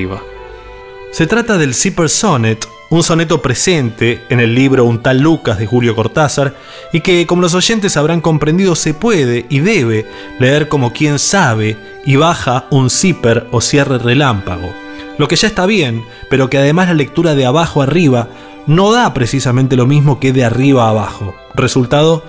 [1.12, 5.66] Se trata del Zipper Sonnet, un soneto presente en el libro Un tal Lucas de
[5.66, 6.56] Julio Cortázar
[6.92, 10.04] y que, como los oyentes habrán comprendido, se puede y debe
[10.40, 14.74] leer como quien sabe y baja un zipper o cierre relámpago.
[15.16, 18.28] Lo que ya está bien, pero que además la lectura de abajo arriba
[18.66, 21.36] no da precisamente lo mismo que de arriba abajo.
[21.54, 22.24] Resultado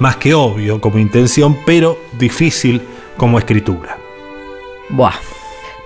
[0.00, 2.82] más que obvio como intención, pero difícil
[3.16, 3.98] como escritura.
[4.90, 5.33] Buah.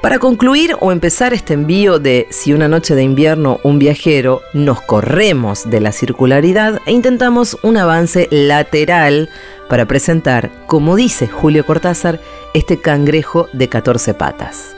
[0.00, 4.80] Para concluir o empezar este envío de Si una noche de invierno un viajero, nos
[4.80, 9.28] corremos de la circularidad e intentamos un avance lateral
[9.68, 12.20] para presentar, como dice Julio Cortázar,
[12.54, 14.76] este cangrejo de 14 patas.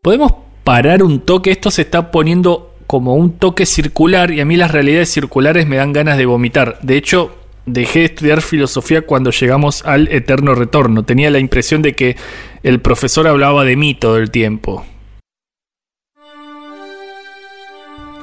[0.00, 0.32] ¿Podemos
[0.62, 1.50] parar un toque?
[1.50, 5.76] Esto se está poniendo como un toque circular y a mí las realidades circulares me
[5.76, 6.78] dan ganas de vomitar.
[6.82, 7.32] De hecho,
[7.68, 11.04] dejé de estudiar filosofía cuando llegamos al eterno retorno.
[11.04, 12.16] Tenía la impresión de que
[12.62, 14.84] el profesor hablaba de mí todo el tiempo.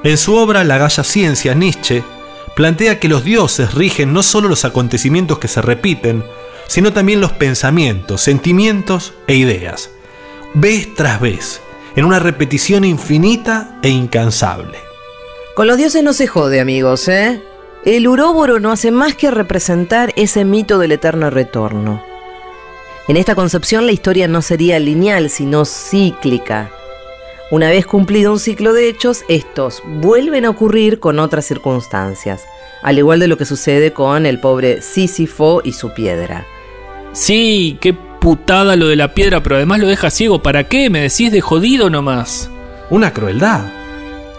[0.04, 2.04] En su obra La Galla Ciencia, Nietzsche
[2.56, 6.24] plantea que los dioses rigen no solo los acontecimientos que se repiten,
[6.68, 9.90] sino también los pensamientos, sentimientos e ideas,
[10.54, 11.62] vez tras vez,
[11.96, 14.78] en una repetición infinita e incansable.
[15.56, 17.42] Con los dioses no se jode, amigos, ¿eh?
[17.86, 22.04] El uróboro no hace más que representar ese mito del eterno retorno.
[23.08, 26.72] En esta concepción la historia no sería lineal, sino cíclica.
[27.52, 32.44] Una vez cumplido un ciclo de hechos, estos vuelven a ocurrir con otras circunstancias,
[32.82, 36.44] al igual de lo que sucede con el pobre Sísifo y su piedra.
[37.14, 40.42] Sí, qué putada lo de la piedra, pero además lo deja ciego.
[40.42, 40.90] ¿Para qué?
[40.90, 42.50] ¿Me decís de jodido nomás?
[42.90, 43.85] Una crueldad.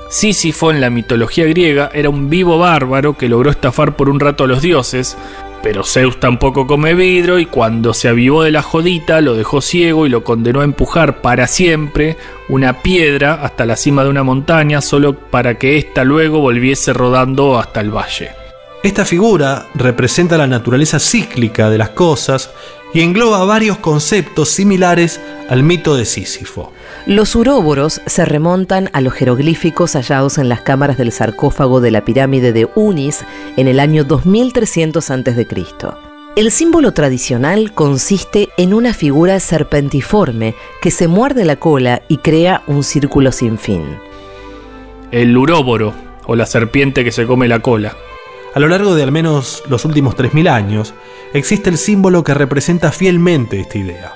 [0.08, 4.44] Sísifo en la mitología griega era un vivo bárbaro que logró estafar por un rato
[4.44, 5.16] a los dioses,
[5.62, 10.06] pero Zeus tampoco come vidrio y cuando se avivó de la jodita lo dejó ciego
[10.06, 12.16] y lo condenó a empujar para siempre
[12.48, 17.58] una piedra hasta la cima de una montaña solo para que ésta luego volviese rodando
[17.58, 18.30] hasta el valle.
[18.84, 22.52] Esta figura representa la naturaleza cíclica de las cosas
[22.96, 25.20] y engloba varios conceptos similares
[25.50, 26.72] al mito de Sísifo.
[27.04, 32.06] Los uróboros se remontan a los jeroglíficos hallados en las cámaras del sarcófago de la
[32.06, 33.22] pirámide de Unis
[33.58, 35.46] en el año 2300 a.C.
[36.36, 42.62] El símbolo tradicional consiste en una figura serpentiforme que se muerde la cola y crea
[42.66, 43.82] un círculo sin fin.
[45.10, 45.92] El uróboro,
[46.24, 47.94] o la serpiente que se come la cola.
[48.56, 50.94] A lo largo de al menos los últimos 3.000 años,
[51.34, 54.14] existe el símbolo que representa fielmente esta idea.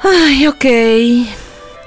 [0.00, 0.64] Ay, ok.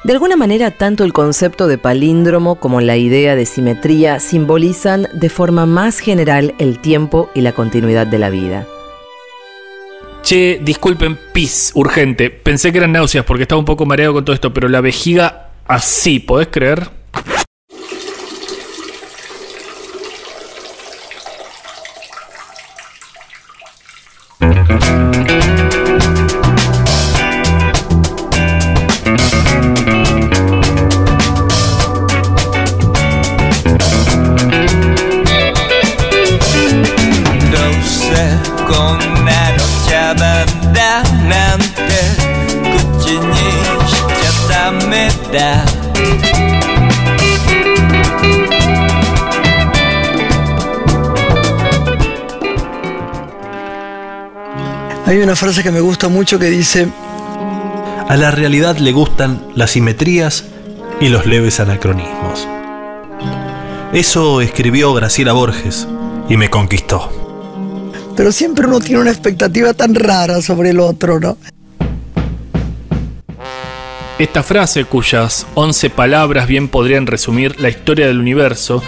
[0.03, 5.29] De alguna manera, tanto el concepto de palíndromo como la idea de simetría simbolizan de
[5.29, 8.67] forma más general el tiempo y la continuidad de la vida.
[10.23, 12.31] Che, disculpen, pis, urgente.
[12.31, 15.51] Pensé que eran náuseas porque estaba un poco mareado con todo esto, pero la vejiga
[15.67, 16.89] así, ¿podés creer?
[55.25, 56.87] Una frase que me gusta mucho que dice,
[58.07, 60.45] A la realidad le gustan las simetrías
[61.01, 62.47] y los leves anacronismos.
[63.91, 65.87] Eso escribió Graciela Borges
[66.29, 67.09] y me conquistó.
[68.15, 71.37] pero siempre uno tiene una expectativa tan rara sobre el otro, ¿no?
[74.19, 78.83] Esta frase, cuyas 11 palabras bien podrían resumir la historia del universo,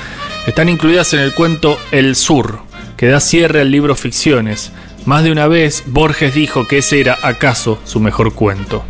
[0.46, 2.60] están incluidas en el cuento El Sur,
[2.96, 4.72] que da cierre al libro Ficciones.
[5.08, 8.84] Más de una vez, Borges dijo que ese era acaso su mejor cuento.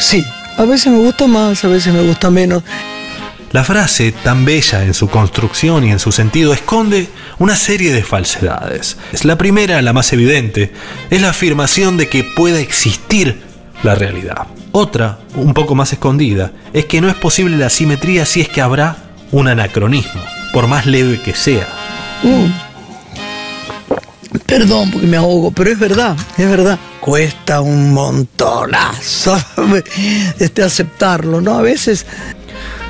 [0.00, 0.24] Sí,
[0.58, 2.64] a veces me gusta más, a veces me gusta menos.
[3.52, 7.06] La frase, tan bella en su construcción y en su sentido, esconde
[7.38, 8.96] una serie de falsedades.
[9.12, 10.72] Es la primera, la más evidente,
[11.08, 13.40] es la afirmación de que pueda existir
[13.84, 14.48] la realidad.
[14.72, 18.60] Otra, un poco más escondida, es que no es posible la simetría si es que
[18.60, 18.96] habrá
[19.30, 20.20] un anacronismo,
[20.52, 21.68] por más leve que sea.
[22.24, 22.63] Mm.
[24.56, 26.78] Perdón porque me ahogo, pero es verdad, es verdad.
[27.00, 29.36] Cuesta un montonazo
[30.38, 31.58] este, aceptarlo, ¿no?
[31.58, 32.06] A veces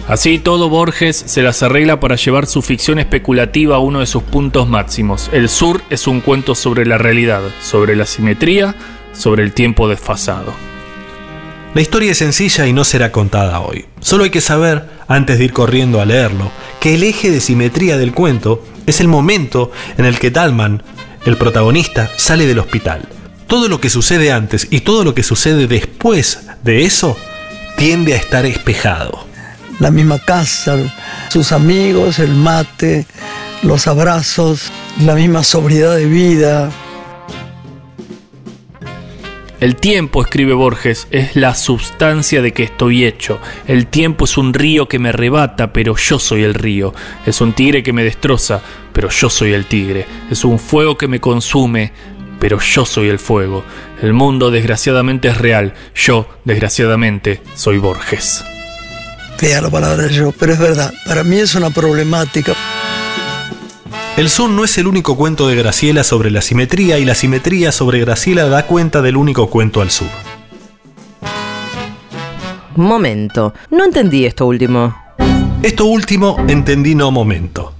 [0.07, 4.23] Así todo Borges se las arregla para llevar su ficción especulativa a uno de sus
[4.23, 5.31] puntos máximos.
[5.33, 8.75] El Sur es un cuento sobre la realidad, sobre la simetría,
[9.15, 10.53] sobre el tiempo desfasado.
[11.73, 13.87] La historia es sencilla y no será contada hoy.
[14.01, 17.97] Solo hay que saber, antes de ir corriendo a leerlo, que el eje de simetría
[17.97, 20.83] del cuento es el momento en el que Talman,
[21.25, 23.09] el protagonista, sale del hospital.
[23.47, 27.17] Todo lo que sucede antes y todo lo que sucede después de eso
[27.77, 29.27] tiende a estar espejado.
[29.81, 30.77] la misma casa,
[31.31, 33.07] sus amigos, el mate,
[33.63, 34.71] los abrazos,
[35.01, 36.71] la misma sobriedad de vida.
[39.65, 43.41] El tiempo, escribe Borges, es la substancia de que estoy hecho.
[43.67, 46.93] El tiempo es un río que me arrebata, pero yo soy el río.
[47.25, 48.61] Es un tigre que me destroza,
[48.93, 50.05] pero yo soy el tigre.
[50.31, 51.93] Es un fuego que me consume,
[52.39, 53.65] pero yo soy el fuego.
[54.03, 55.73] El mundo desgraciadamente es real.
[55.95, 58.45] Yo, desgraciadamente, soy Borges.
[59.39, 60.93] Fea la palabra yo, pero es verdad.
[61.07, 62.53] Para mí es una problemática.
[64.17, 67.73] El Sur no es el único cuento de Graciela sobre la simetría y la simetría
[67.73, 70.07] sobre Graciela da cuenta del único cuento al sur.
[72.77, 74.95] Momento, no entendí esto último.
[75.65, 77.75] Esto último entendí no momento.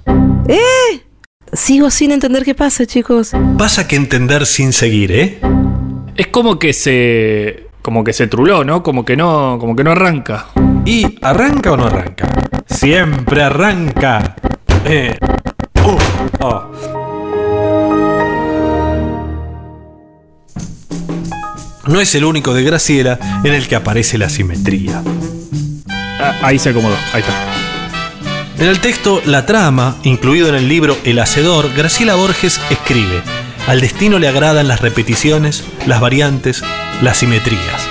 [0.49, 1.05] ¿Eh?
[1.53, 3.31] Sigo sin entender qué pasa, chicos.
[3.57, 5.39] Pasa que entender sin seguir, ¿eh?
[6.17, 7.67] Es como que se.
[7.81, 8.83] como que se truló, ¿no?
[8.83, 9.55] Como que no.
[9.57, 10.47] como que no arranca.
[10.85, 12.27] ¿Y arranca o no arranca?
[12.65, 14.35] Siempre arranca.
[14.83, 15.17] Eh.
[15.85, 16.14] Uh,
[16.45, 17.05] oh.
[21.87, 25.03] No es el único de Graciela en el que aparece la simetría.
[26.19, 27.33] Ah, ahí se acomodó, ahí está.
[28.57, 33.21] En el texto La trama, incluido en el libro El Hacedor, Graciela Borges escribe,
[33.67, 36.63] al destino le agradan las repeticiones, las variantes,
[37.01, 37.87] las simetrías.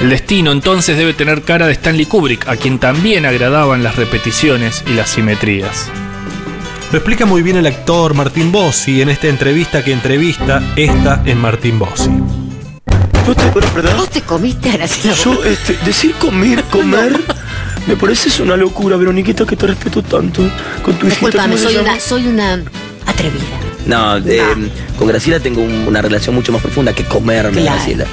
[0.00, 4.84] El destino entonces debe tener cara de Stanley Kubrick, a quien también agradaban las repeticiones
[4.86, 5.90] y las simetrías.
[6.90, 11.38] Lo explica muy bien el actor Martín Bossi en esta entrevista que entrevista esta en
[11.38, 12.08] Martín Bossi.
[13.96, 17.12] ¿Vos te comiste a Graciela Yo, este, decir comer, comer,
[17.86, 20.42] me parece es una locura, Veroniquita, que te respeto tanto.
[20.82, 22.62] Con tu hijita, Disculpame, ¿cómo se soy una, soy una
[23.04, 23.44] atrevida.
[23.84, 24.40] No, eh,
[24.98, 27.76] con Graciela tengo un- una relación mucho más profunda que comerme a Claro.
[27.76, 28.06] Graciela.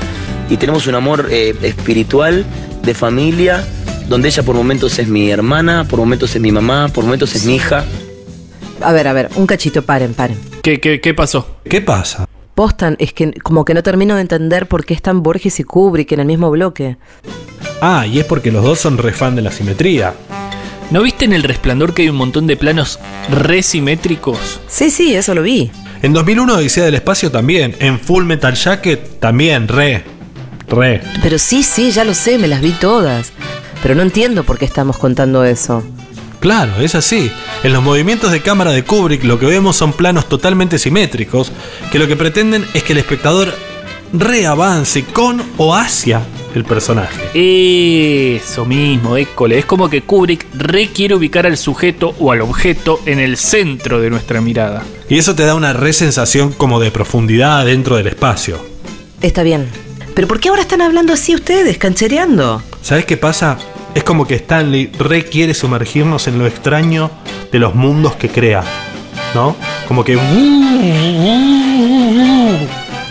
[0.49, 2.45] Y tenemos un amor eh, espiritual,
[2.83, 3.65] de familia,
[4.09, 7.45] donde ella por momentos es mi hermana, por momentos es mi mamá, por momentos es
[7.45, 7.85] mi hija.
[8.85, 10.39] A ver, a ver, un cachito, paren, paren.
[10.61, 11.57] ¿Qué, qué, qué pasó?
[11.67, 12.27] ¿Qué pasa?
[12.53, 16.11] Postan, es que como que no termino de entender por qué están Borges y Kubrick
[16.11, 16.97] en el mismo bloque.
[17.81, 20.13] Ah, y es porque los dos son re fan de la simetría.
[20.91, 22.99] ¿No viste en El Resplandor que hay un montón de planos
[23.31, 24.59] resimétricos?
[24.67, 25.71] Sí, sí, eso lo vi.
[26.03, 27.75] En 2001 Odisea del Espacio también.
[27.79, 30.03] En Full Metal Jacket también, re.
[30.67, 31.01] Re.
[31.23, 33.33] Pero sí, sí, ya lo sé, me las vi todas.
[33.81, 35.83] Pero no entiendo por qué estamos contando eso.
[36.45, 37.31] Claro, es así.
[37.63, 41.51] En los movimientos de cámara de Kubrick lo que vemos son planos totalmente simétricos,
[41.91, 43.51] que lo que pretenden es que el espectador
[44.13, 46.21] reavance con o hacia
[46.53, 47.31] el personaje.
[48.35, 49.57] Eso mismo, école.
[49.57, 54.11] Es como que Kubrick requiere ubicar al sujeto o al objeto en el centro de
[54.11, 54.83] nuestra mirada.
[55.09, 58.63] Y eso te da una resensación como de profundidad dentro del espacio.
[59.19, 59.67] Está bien.
[60.13, 62.61] Pero ¿por qué ahora están hablando así ustedes, canchereando?
[62.83, 63.57] ¿Sabes qué pasa?
[63.95, 67.09] Es como que Stanley requiere sumergirnos en lo extraño
[67.49, 68.61] de los mundos que crea.
[69.33, 69.55] ¿No?
[69.87, 70.19] Como que...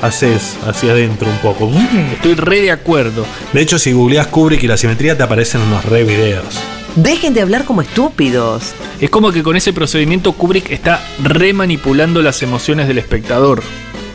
[0.03, 1.71] Haces hacia adentro un poco.
[2.13, 3.25] Estoy re de acuerdo.
[3.55, 6.61] De hecho, si googleas Kubrick y la simetría te aparecen unos re videos.
[6.97, 8.75] Dejen de hablar como estúpidos.
[9.01, 13.63] Es como que con ese procedimiento Kubrick está remanipulando las emociones del espectador.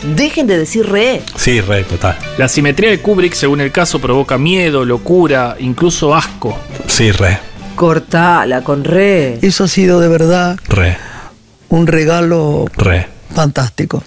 [0.03, 1.21] Dejen de decir re.
[1.35, 2.17] Sí, re, total.
[2.37, 6.57] La simetría de Kubrick, según el caso, provoca miedo, locura, incluso asco.
[6.87, 7.39] Sí, re.
[7.75, 9.39] Cortala con re.
[9.41, 10.97] Eso ha sido de verdad Re.
[11.69, 13.07] un regalo Re.
[13.33, 14.03] fantástico.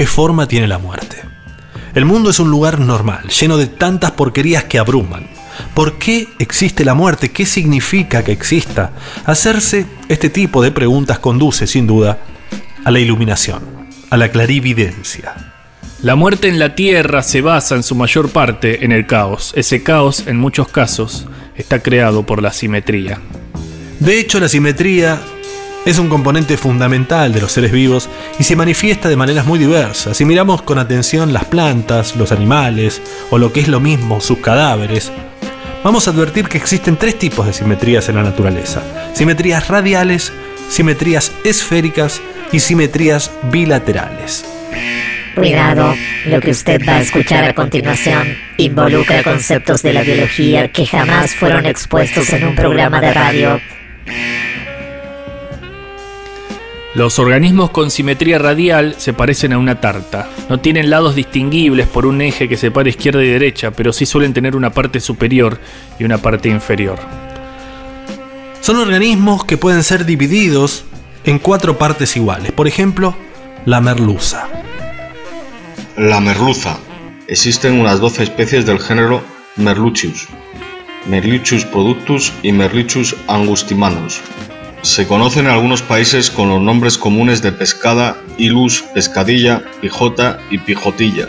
[0.00, 1.18] ¿Qué forma tiene la muerte?
[1.94, 5.26] El mundo es un lugar normal, lleno de tantas porquerías que abruman.
[5.74, 7.32] ¿Por qué existe la muerte?
[7.32, 8.92] ¿Qué significa que exista?
[9.26, 12.16] Hacerse este tipo de preguntas conduce, sin duda,
[12.82, 13.62] a la iluminación,
[14.08, 15.34] a la clarividencia.
[16.00, 19.52] La muerte en la Tierra se basa en su mayor parte en el caos.
[19.54, 21.26] Ese caos, en muchos casos,
[21.56, 23.20] está creado por la simetría.
[23.98, 25.20] De hecho, la simetría
[25.86, 28.08] es un componente fundamental de los seres vivos
[28.38, 30.16] y se manifiesta de maneras muy diversas.
[30.16, 33.00] Si miramos con atención las plantas, los animales
[33.30, 35.10] o lo que es lo mismo, sus cadáveres,
[35.82, 38.82] vamos a advertir que existen tres tipos de simetrías en la naturaleza.
[39.14, 40.32] Simetrías radiales,
[40.68, 42.20] simetrías esféricas
[42.52, 44.44] y simetrías bilaterales.
[45.34, 45.94] Cuidado,
[46.26, 51.34] lo que usted va a escuchar a continuación involucra conceptos de la biología que jamás
[51.34, 53.60] fueron expuestos en un programa de radio.
[57.00, 60.28] Los organismos con simetría radial se parecen a una tarta.
[60.50, 64.34] No tienen lados distinguibles por un eje que separa izquierda y derecha, pero sí suelen
[64.34, 65.58] tener una parte superior
[65.98, 66.98] y una parte inferior.
[68.60, 70.84] Son organismos que pueden ser divididos
[71.24, 72.52] en cuatro partes iguales.
[72.52, 73.16] Por ejemplo,
[73.64, 74.46] la merluza.
[75.96, 76.76] La merluza.
[77.28, 79.22] Existen unas 12 especies del género
[79.56, 80.28] Merluccius,
[81.08, 84.20] Merluccius productus y Merluccius angustimanus.
[84.82, 90.56] Se conocen en algunos países con los nombres comunes de pescada, ilus, pescadilla, pijota y
[90.56, 91.28] pijotilla.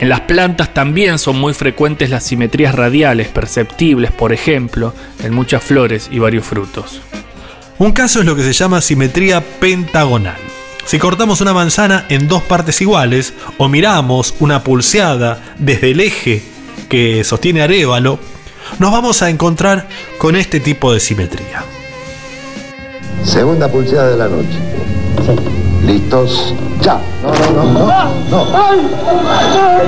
[0.00, 5.62] En las plantas también son muy frecuentes las simetrías radiales perceptibles, por ejemplo, en muchas
[5.62, 7.00] flores y varios frutos.
[7.78, 10.36] Un caso es lo que se llama simetría pentagonal.
[10.84, 16.42] Si cortamos una manzana en dos partes iguales o miramos una pulseada desde el eje
[16.88, 18.18] que sostiene Arevalo,
[18.80, 19.88] nos vamos a encontrar
[20.18, 21.64] con este tipo de simetría.
[23.28, 24.58] Segunda pulseada de la noche.
[25.84, 26.54] ¿Listos?
[26.82, 26.98] ¡Ya!
[27.22, 27.86] No, no, no,
[28.30, 28.44] no.
[28.44, 28.46] no.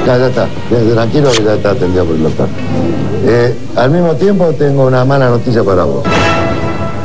[0.06, 0.46] Ya, ya está.
[0.70, 2.48] Ya, tranquilo que ya está atendido por el doctor.
[3.26, 6.04] Eh, al mismo tiempo tengo una mala noticia para vos.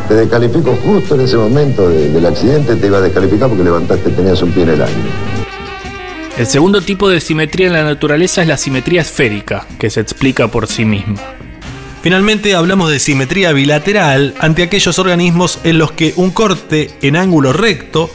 [0.09, 4.09] Te descalifico justo en ese momento de- del accidente, te iba a descalificar porque levantaste,
[4.11, 4.95] tenías un pie en el aire.
[6.37, 10.49] El segundo tipo de simetría en la naturaleza es la simetría esférica, que se explica
[10.49, 11.15] por sí misma.
[12.05, 17.51] Finalmente hablamos de simetría bilateral ante aquellos organismos en los que un corte en ángulo
[17.51, 18.11] recto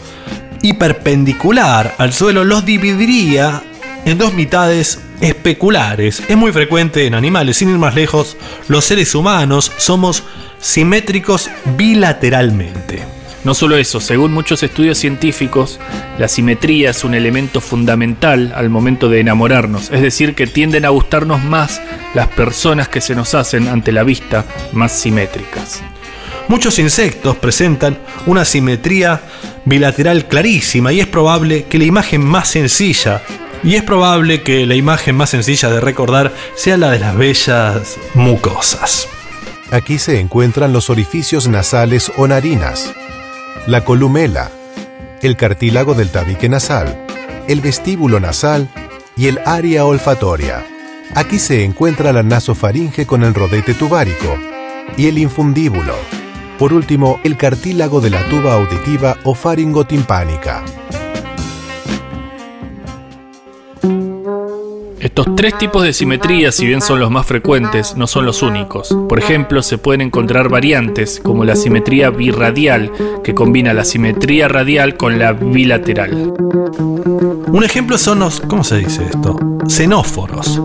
[0.62, 3.64] y perpendicular al suelo los dividiría
[4.04, 6.22] en dos mitades especulares.
[6.28, 8.36] Es muy frecuente en animales, sin ir más lejos,
[8.68, 10.22] los seres humanos somos
[10.60, 13.19] simétricos bilateralmente.
[13.42, 15.80] No solo eso, según muchos estudios científicos,
[16.18, 20.90] la simetría es un elemento fundamental al momento de enamorarnos, es decir, que tienden a
[20.90, 21.80] gustarnos más
[22.14, 25.82] las personas que se nos hacen ante la vista más simétricas.
[26.48, 29.22] Muchos insectos presentan una simetría
[29.64, 33.22] bilateral clarísima y es probable que la imagen más sencilla
[33.62, 37.96] y es probable que la imagen más sencilla de recordar sea la de las bellas
[38.14, 39.08] mucosas.
[39.70, 42.92] Aquí se encuentran los orificios nasales o narinas,
[43.66, 44.50] la columela,
[45.22, 47.06] el cartílago del tabique nasal,
[47.46, 48.68] el vestíbulo nasal
[49.16, 50.64] y el área olfatoria.
[51.14, 54.38] Aquí se encuentra la nasofaringe con el rodete tubárico
[54.96, 55.94] y el infundíbulo.
[56.58, 60.62] Por último, el cartílago de la tuba auditiva o faringotimpánica.
[65.00, 68.94] Estos tres tipos de simetría, si bien son los más frecuentes, no son los únicos.
[69.08, 72.92] Por ejemplo, se pueden encontrar variantes, como la simetría birradial,
[73.24, 76.34] que combina la simetría radial con la bilateral.
[77.46, 79.38] Un ejemplo son los, ¿cómo se dice esto?
[79.66, 80.60] Xenóforos.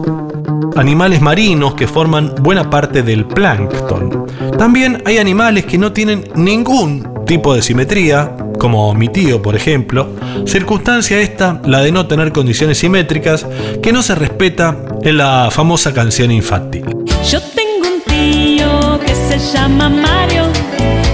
[0.76, 4.26] Animales marinos que forman buena parte del plancton.
[4.58, 10.10] También hay animales que no tienen ningún tipo de simetría, como mi tío, por ejemplo,
[10.46, 13.46] circunstancia esta, la de no tener condiciones simétricas,
[13.82, 16.86] que no se respeta en la famosa canción infantil.
[17.30, 20.44] Yo tengo un tío que se llama Mario,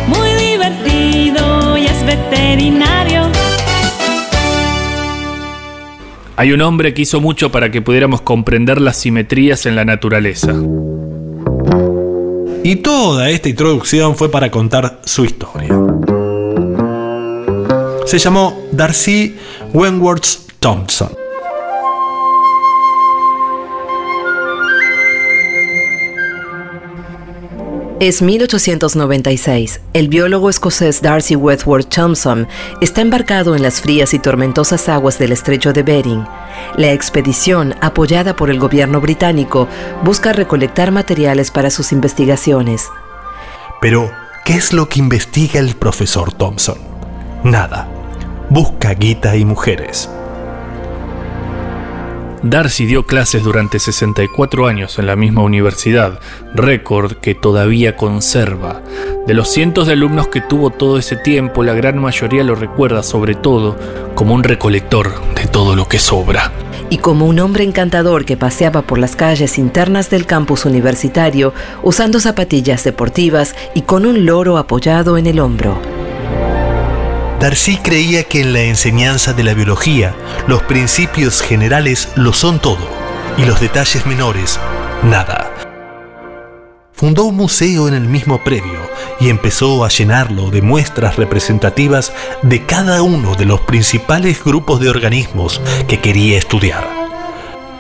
[0.08, 3.24] muy divertido y es veterinario.
[6.36, 10.54] Hay un hombre que hizo mucho para que pudiéramos comprender las simetrías en la naturaleza.
[12.64, 15.91] Y toda esta introducción fue para contar su historia.
[18.12, 19.38] Se llamó Darcy
[19.72, 20.26] Wentworth
[20.60, 21.14] Thompson.
[28.02, 29.80] Es 1896.
[29.94, 32.50] El biólogo escocés Darcy Wentworth Thompson
[32.82, 36.28] está embarcado en las frías y tormentosas aguas del estrecho de Bering.
[36.76, 39.70] La expedición, apoyada por el gobierno británico,
[40.04, 42.90] busca recolectar materiales para sus investigaciones.
[43.80, 44.12] Pero,
[44.44, 46.78] ¿qué es lo que investiga el profesor Thompson?
[47.46, 48.01] Nada.
[48.52, 50.10] Busca guita y mujeres.
[52.44, 56.20] Darcy dio clases durante 64 años en la misma universidad,
[56.54, 58.82] récord que todavía conserva.
[59.26, 63.04] De los cientos de alumnos que tuvo todo ese tiempo, la gran mayoría lo recuerda
[63.04, 63.78] sobre todo
[64.16, 66.52] como un recolector de todo lo que sobra.
[66.90, 72.20] Y como un hombre encantador que paseaba por las calles internas del campus universitario usando
[72.20, 76.01] zapatillas deportivas y con un loro apoyado en el hombro.
[77.42, 80.16] Darcy creía que en la enseñanza de la biología
[80.46, 82.88] los principios generales lo son todo
[83.36, 84.60] y los detalles menores
[85.02, 85.52] nada.
[86.94, 88.80] Fundó un museo en el mismo predio
[89.20, 92.14] y empezó a llenarlo de muestras representativas
[92.44, 96.88] de cada uno de los principales grupos de organismos que quería estudiar.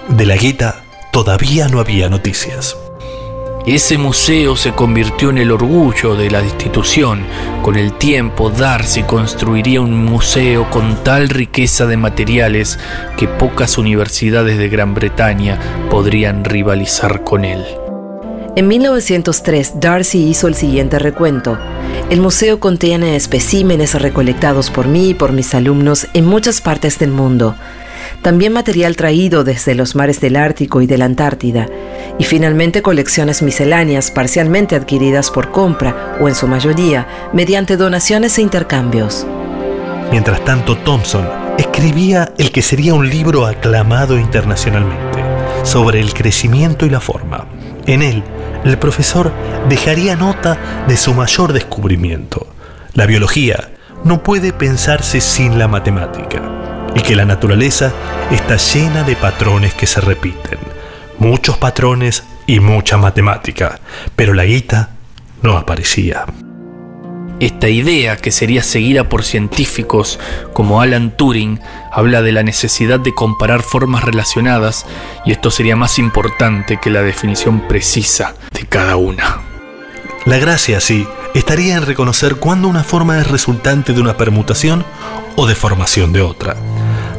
[0.10, 2.76] De la guita todavía no había noticias.
[3.66, 7.24] Ese museo se convirtió en el orgullo de la institución.
[7.62, 12.80] Con el tiempo, Darcy construiría un museo con tal riqueza de materiales
[13.18, 15.60] que pocas universidades de Gran Bretaña
[15.92, 17.64] podrían rivalizar con él.
[18.56, 21.60] En 1903, Darcy hizo el siguiente recuento.
[22.10, 27.12] El museo contiene especímenes recolectados por mí y por mis alumnos en muchas partes del
[27.12, 27.56] mundo.
[28.22, 31.68] También material traído desde los mares del Ártico y de la Antártida.
[32.20, 38.42] Y finalmente colecciones misceláneas parcialmente adquiridas por compra o en su mayoría mediante donaciones e
[38.42, 39.26] intercambios.
[40.12, 41.28] Mientras tanto, Thompson
[41.58, 45.24] escribía el que sería un libro aclamado internacionalmente
[45.64, 47.48] sobre el crecimiento y la forma.
[47.86, 48.24] En él,
[48.64, 49.32] el profesor
[49.70, 52.48] dejaría nota de su mayor descubrimiento.
[52.94, 53.72] La biología
[54.04, 57.94] no puede pensarse sin la matemática y que la naturaleza
[58.32, 60.60] está llena de patrones que se repiten.
[61.20, 63.80] Muchos patrones y mucha matemática,
[64.16, 64.90] pero la guita
[65.42, 66.26] no aparecía.
[67.40, 70.20] Esta idea, que sería seguida por científicos
[70.54, 71.60] como Alan Turing,
[71.92, 74.86] habla de la necesidad de comparar formas relacionadas
[75.26, 79.42] y esto sería más importante que la definición precisa de cada una.
[80.26, 84.86] La gracia, sí, estaría en reconocer cuándo una forma es resultante de una permutación
[85.36, 86.56] o de formación de otra.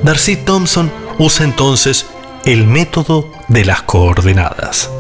[0.03, 2.07] Darcy Thompson usa entonces
[2.45, 4.91] el método de las coordenadas.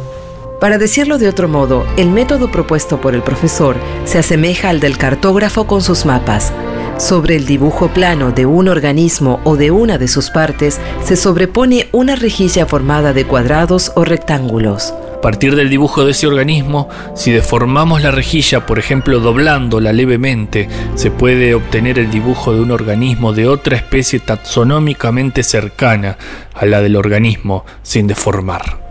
[0.60, 4.96] Para decirlo de otro modo, el método propuesto por el profesor se asemeja al del
[4.96, 6.52] cartógrafo con sus mapas.
[6.98, 11.88] Sobre el dibujo plano de un organismo o de una de sus partes se sobrepone
[11.90, 14.94] una rejilla formada de cuadrados o rectángulos.
[15.22, 21.10] Partir del dibujo de ese organismo, si deformamos la rejilla, por ejemplo doblándola levemente, se
[21.10, 26.18] puede obtener el dibujo de un organismo de otra especie taxonómicamente cercana
[26.54, 28.82] a la del organismo sin deformar.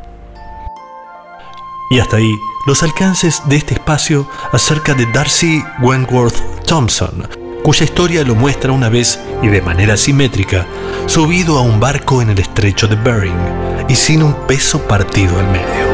[1.91, 2.33] Y hasta ahí
[2.65, 7.27] los alcances de este espacio acerca de Darcy Wentworth Thompson,
[7.63, 10.65] cuya historia lo muestra una vez y de manera simétrica,
[11.07, 15.47] subido a un barco en el estrecho de Bering y sin un peso partido al
[15.47, 15.90] medio.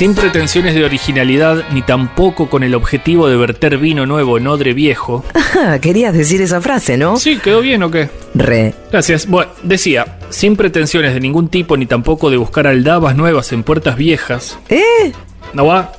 [0.00, 4.72] Sin pretensiones de originalidad ni tampoco con el objetivo de verter vino nuevo en odre
[4.72, 5.22] viejo.
[5.82, 7.18] Querías decir esa frase, ¿no?
[7.18, 8.08] Sí, ¿quedó bien o qué?
[8.32, 8.72] Re.
[8.90, 9.26] Gracias.
[9.26, 13.98] Bueno, decía, sin pretensiones de ningún tipo ni tampoco de buscar aldabas nuevas en puertas
[13.98, 14.58] viejas.
[14.70, 15.12] ¿Eh?
[15.52, 15.92] ¿No va?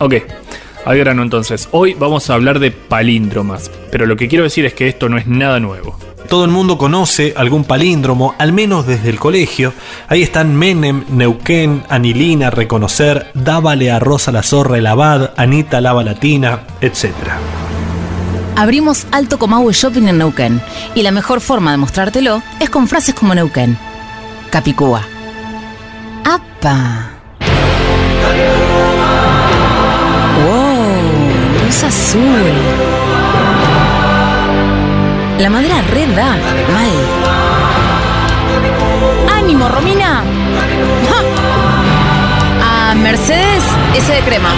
[0.00, 0.14] Ok.
[0.84, 1.68] Al grano entonces.
[1.70, 3.70] Hoy vamos a hablar de palíndromas.
[3.92, 5.96] Pero lo que quiero decir es que esto no es nada nuevo.
[6.28, 9.72] Todo el mundo conoce algún palíndromo, al menos desde el colegio.
[10.08, 16.04] Ahí están Menem, Neuquén, Anilina, Reconocer, Dávale a Rosa la Zorra el Abad, Anita Lava
[16.04, 17.14] Latina, etc.
[18.56, 20.60] Abrimos Alto Comahue Shopping en Neuquén
[20.94, 23.78] y la mejor forma de mostrártelo es con frases como Neuquén.
[24.50, 25.02] Capicúa.
[26.24, 27.10] ¡Apa!
[30.44, 31.64] ¡Wow!
[31.64, 32.87] Luz azul.
[35.38, 36.30] La madera red da.
[36.74, 36.90] Mal.
[39.36, 40.24] ¡Ánimo, Romina!
[42.60, 43.62] A Mercedes,
[43.94, 44.48] ese de crema.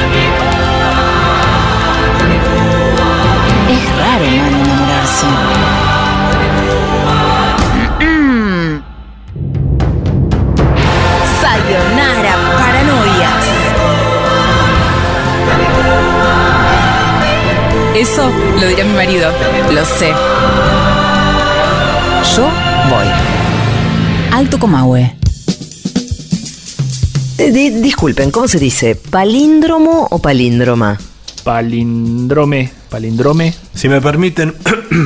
[3.68, 5.26] Es raro, man, enamorarse.
[8.00, 8.80] Mm.
[11.42, 13.46] Sayonara, paranoias.
[17.94, 19.30] Eso lo dirá mi marido,
[19.72, 20.14] lo sé.
[22.90, 23.06] Voy.
[24.32, 25.14] Alto Comahue.
[27.38, 28.96] Eh, di- disculpen, ¿cómo se dice?
[28.96, 30.98] ¿Palíndromo o palíndroma?
[31.44, 32.70] Palindrome.
[32.90, 33.54] Palindrome.
[33.74, 34.54] Si me permiten,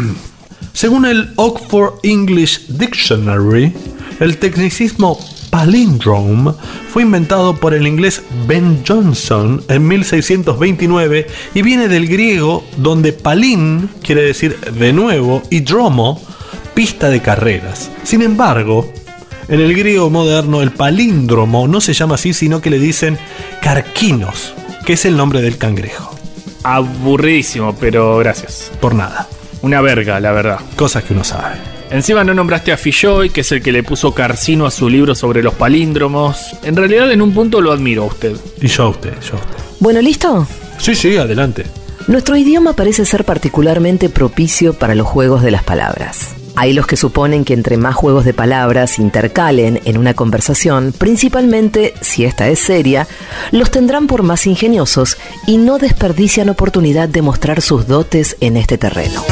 [0.72, 3.72] según el Oxford English Dictionary,
[4.20, 5.18] el tecnicismo
[5.50, 6.52] palindrome
[6.92, 13.88] fue inventado por el inglés Ben Jonson en 1629 y viene del griego donde palín
[14.02, 16.20] quiere decir de nuevo y dromo
[16.74, 17.90] pista de carreras.
[18.02, 18.92] Sin embargo,
[19.48, 23.18] en el griego moderno el palíndromo no se llama así sino que le dicen
[23.62, 24.54] carquinos,
[24.84, 26.14] que es el nombre del cangrejo.
[26.62, 28.72] Aburridísimo, pero gracias.
[28.80, 29.28] Por nada.
[29.62, 30.60] Una verga, la verdad.
[30.76, 31.56] Cosas que uno sabe.
[31.90, 35.14] Encima no nombraste a Filloy, que es el que le puso Carcino a su libro
[35.14, 36.56] sobre los palíndromos.
[36.62, 38.36] En realidad, en un punto lo admiro a usted.
[38.60, 39.56] Y yo a usted, yo a usted.
[39.80, 40.46] Bueno, ¿listo?
[40.78, 41.64] Sí, sí, adelante.
[42.08, 46.34] Nuestro idioma parece ser particularmente propicio para los juegos de las palabras.
[46.56, 51.94] Hay los que suponen que entre más juegos de palabras intercalen en una conversación, principalmente
[52.00, 53.08] si esta es seria,
[53.50, 58.78] los tendrán por más ingeniosos y no desperdician oportunidad de mostrar sus dotes en este
[58.78, 59.24] terreno.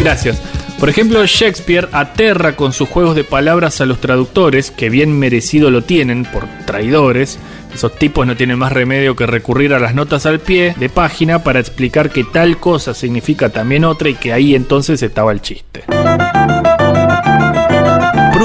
[0.00, 0.38] Gracias.
[0.78, 5.70] Por ejemplo, Shakespeare aterra con sus juegos de palabras a los traductores, que bien merecido
[5.70, 7.38] lo tienen por traidores.
[7.74, 11.42] Esos tipos no tienen más remedio que recurrir a las notas al pie de página
[11.42, 15.84] para explicar que tal cosa significa también otra y que ahí entonces estaba el chiste.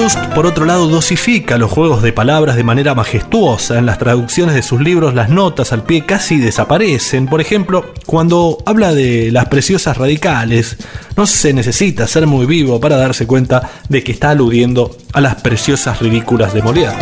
[0.09, 3.77] Proust, por otro lado, dosifica los juegos de palabras de manera majestuosa.
[3.77, 7.27] En las traducciones de sus libros, las notas al pie casi desaparecen.
[7.27, 10.77] Por ejemplo, cuando habla de las preciosas radicales,
[11.15, 15.35] no se necesita ser muy vivo para darse cuenta de que está aludiendo a las
[15.35, 16.95] preciosas ridículas de Molière.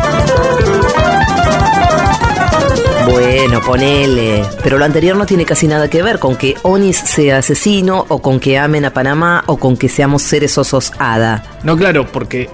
[3.09, 4.43] Bueno, ponele.
[4.63, 8.21] Pero lo anterior no tiene casi nada que ver con que Onis sea asesino, o
[8.21, 11.43] con que amen a Panamá, o con que seamos seres osos hada.
[11.63, 12.49] No, claro, porque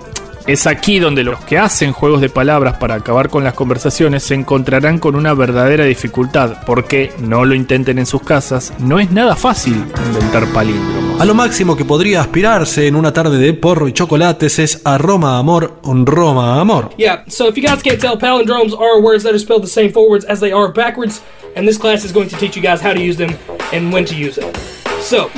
[0.46, 4.34] Es aquí donde los que hacen juegos de palabras para acabar con las conversaciones se
[4.34, 9.38] encontrarán con una verdadera dificultad, porque no lo intenten en sus casas, no es nada
[9.38, 11.22] fácil inventar palíndromos.
[11.22, 14.98] A lo máximo que podría aspirarse en una tarde de porro y chocolates es a
[14.98, 16.90] Roma Amor, un Roma Amor.
[16.98, 19.94] Yeah, so if you guys can't tell, palindromes are words that are spelled the same
[19.94, 21.22] forwards as they are backwards,
[21.56, 23.34] and this class is going to teach you guys how to use them
[23.72, 24.54] and when to use them.
[25.00, 25.32] So,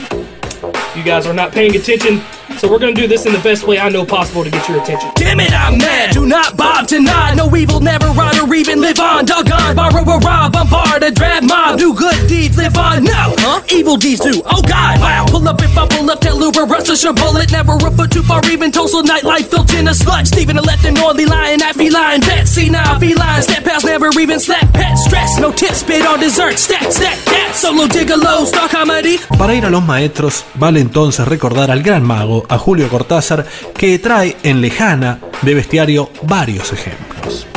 [0.96, 2.22] you guys are not paying attention,
[2.60, 4.82] so we're gonna do this in the best way I know possible to get your
[4.82, 5.12] attention.
[5.16, 6.14] Damn it, I'm mad.
[6.14, 7.36] Do not bob tonight.
[7.36, 9.26] No evil, never ride or even live on.
[9.26, 11.78] Doggone, borrow or rob, bombard a drab mob.
[11.78, 13.04] Do good deeds, live on.
[13.04, 13.62] No, huh?
[13.70, 14.42] Evil deeds do.
[14.46, 15.26] Oh God, wow.
[15.28, 17.52] Pull up if I pull up, tell Uber, rush us a bullet.
[17.52, 20.28] Never a foot too far, even Tulsa nightlife built in a slut.
[20.28, 22.22] Stephen, a left and Norley lion, at feline.
[22.22, 23.42] Bet, see now, feline.
[23.42, 24.72] Step pals never even slap.
[24.74, 26.58] Pet stress, no tip, spit on dessert.
[26.58, 27.56] Stack, stack, cat.
[27.56, 29.20] Solo gigolo, star comedy.
[29.38, 33.46] Para ir a los maestros, vale entonces recordar al gran mago, a Julio Cortázar,
[33.78, 37.48] que trae en Lejana de bestiario varios ejemplos.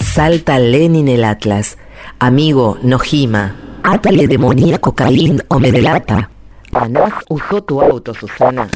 [0.00, 1.78] Salta Lenin el Atlas.
[2.18, 3.54] Amigo, no gima.
[3.82, 6.30] Átale demoníaco Caín o me delata.
[6.72, 8.68] Anás usó tu auto, Susana.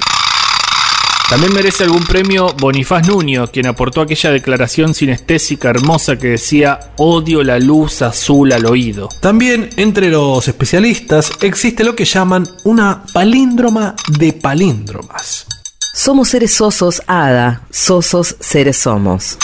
[1.33, 7.43] También merece algún premio Bonifaz Nuño, quien aportó aquella declaración sinestésica hermosa que decía odio
[7.43, 9.09] la luz azul al oído.
[9.19, 15.47] También entre los especialistas existe lo que llaman una palíndroma de palíndromas.
[15.95, 17.63] Somos seres sosos, hada.
[17.71, 19.39] Sosos seres somos.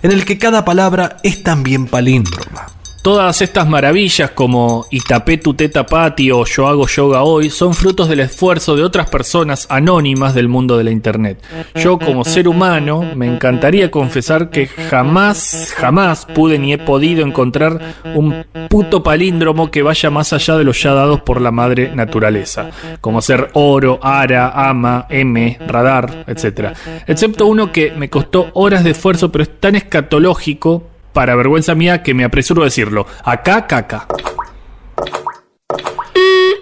[0.00, 2.68] En el que cada palabra es también palíndroma.
[3.02, 8.08] Todas estas maravillas como Itapé tu teta pati o Yo hago yoga hoy son frutos
[8.08, 11.42] del esfuerzo de otras personas anónimas del mundo de la internet.
[11.74, 17.80] Yo como ser humano me encantaría confesar que jamás, jamás pude ni he podido encontrar
[18.14, 22.70] un puto palíndromo que vaya más allá de los ya dados por la madre naturaleza,
[23.00, 26.68] como ser oro, ara, ama, m, radar, etc.
[27.08, 32.02] Excepto uno que me costó horas de esfuerzo pero es tan escatológico para vergüenza mía
[32.02, 33.06] que me apresuro a decirlo.
[33.24, 34.06] Acá, caca.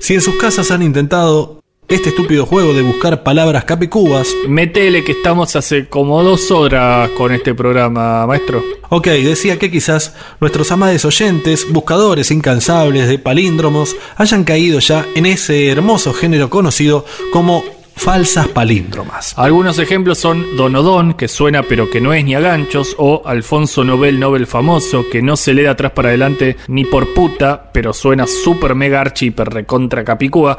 [0.01, 5.11] Si en sus casas han intentado este estúpido juego de buscar palabras capicúas, Metele que
[5.13, 8.63] estamos hace como dos horas con este programa, maestro.
[8.91, 15.27] ok, decía que quizás nuestros amables oyentes, buscadores incansables de palíndromos, hayan caído ya en
[15.27, 17.65] ese hermoso género conocido como
[18.01, 19.35] falsas palíndromas.
[19.37, 23.85] Algunos ejemplos son Donodón, que suena pero que no es ni a ganchos, o Alfonso
[23.85, 27.93] Nobel Nobel famoso, que no se lee de atrás para adelante ni por puta, pero
[27.93, 30.57] suena super mega archi hiper recontra capicúa.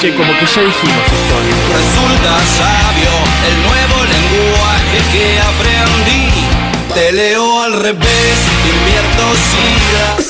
[0.00, 1.36] Che, como que ya dijimos esto.
[1.74, 3.12] Resulta sabio
[3.48, 6.30] el nuevo lenguaje que aprendí.
[6.94, 8.38] Te leo al revés,
[8.72, 10.21] invierto sida.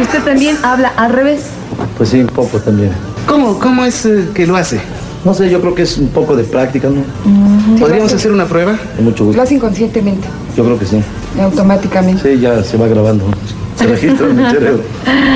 [0.00, 1.42] ¿Y usted también habla al revés?
[1.98, 2.90] Pues sí, un poco también.
[3.26, 3.58] ¿Cómo?
[3.58, 4.80] ¿Cómo es eh, que lo hace?
[5.26, 7.02] No sé, yo creo que es un poco de práctica, ¿no?
[7.78, 8.78] ¿Podríamos hacer una prueba?
[8.96, 9.42] Con mucho Lo gusto.
[9.42, 10.26] hace inconscientemente,
[10.56, 11.02] Yo creo que sí.
[11.38, 12.22] automáticamente.
[12.34, 13.26] Sí, ya se va grabando.
[13.76, 14.80] Se registra en mi cerebro.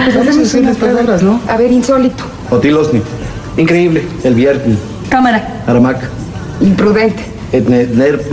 [0.04, 1.38] Pues vamos a hacer unas palabras, ¿no?
[1.46, 2.24] A ver, insólito.
[2.50, 3.02] Otilosni.
[3.58, 4.02] Increíble.
[4.22, 4.74] El Vierti.
[5.10, 5.62] Cámara.
[5.66, 5.98] Aramac.
[6.62, 7.22] Imprudente.
[7.52, 8.24] Etner.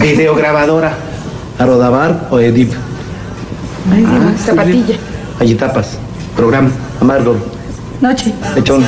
[0.00, 0.94] Videograbadora.
[1.58, 2.72] Arodabar o Edip.
[3.92, 4.96] Ah, zapatilla.
[5.40, 5.98] Ayitapas.
[6.36, 6.70] Programa.
[7.00, 7.34] Amargo.
[8.00, 8.32] Noche.
[8.54, 8.84] Lechón.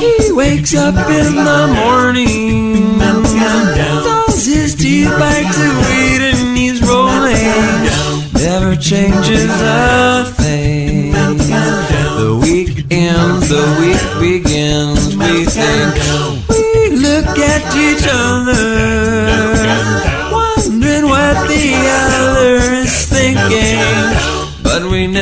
[0.00, 2.98] He wakes up in the morning,
[4.04, 7.88] throws his teeth back to weed and he's rolling.
[8.34, 11.12] Never changes a thing.
[11.12, 15.16] The week ends, the week begins.
[15.16, 15.94] We think
[16.48, 18.57] we look at each other,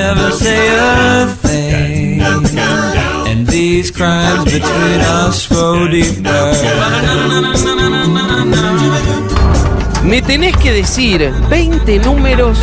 [0.06, 2.20] never say a thing.
[3.28, 5.48] And these crimes between us
[5.90, 6.52] deeper.
[10.04, 12.58] Me tenés que decir 20 números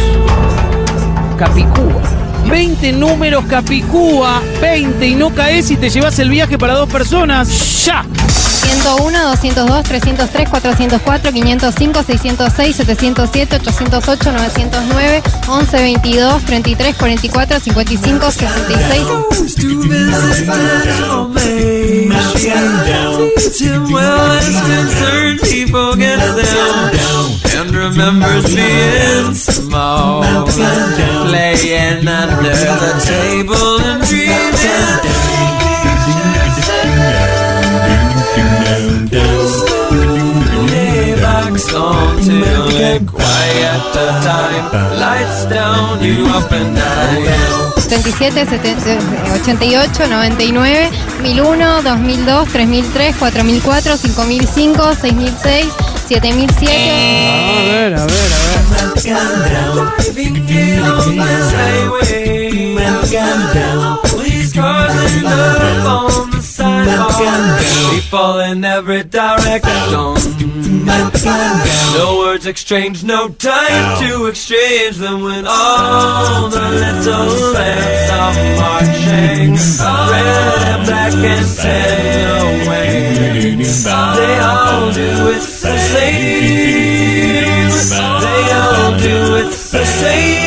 [1.38, 2.02] Capicúa.
[2.50, 4.42] 20 números Capicúa.
[4.62, 7.86] 20 y no caes y te llevas el viaje para dos personas.
[7.86, 8.06] ¡Ya!
[8.84, 13.62] 101, 202, 303, 404, 505, 606, 707, 808,
[14.12, 19.08] 909, 11, 22, 33, 44, 55, 66.
[19.08, 22.12] Goes to visit transformation.
[23.16, 26.92] Feeds him well as concerned he forgets them
[27.56, 30.24] and remembers being small.
[31.24, 35.43] Playing under the table and dreaming.
[48.00, 48.98] 70,
[49.34, 50.90] 88, 99,
[51.22, 55.68] 1001, 2002, 3003, 4004, 5005, 6006,
[56.08, 56.74] 7007.
[57.34, 58.74] A ver, a ver, a ver.
[67.94, 69.72] People in every direction.
[71.94, 79.56] No words exchanged, no time to exchange them when all the little lamps are marching.
[80.12, 82.90] Red and black and tan away.
[83.56, 87.04] They all do it the same.
[88.24, 90.43] They all do it the same.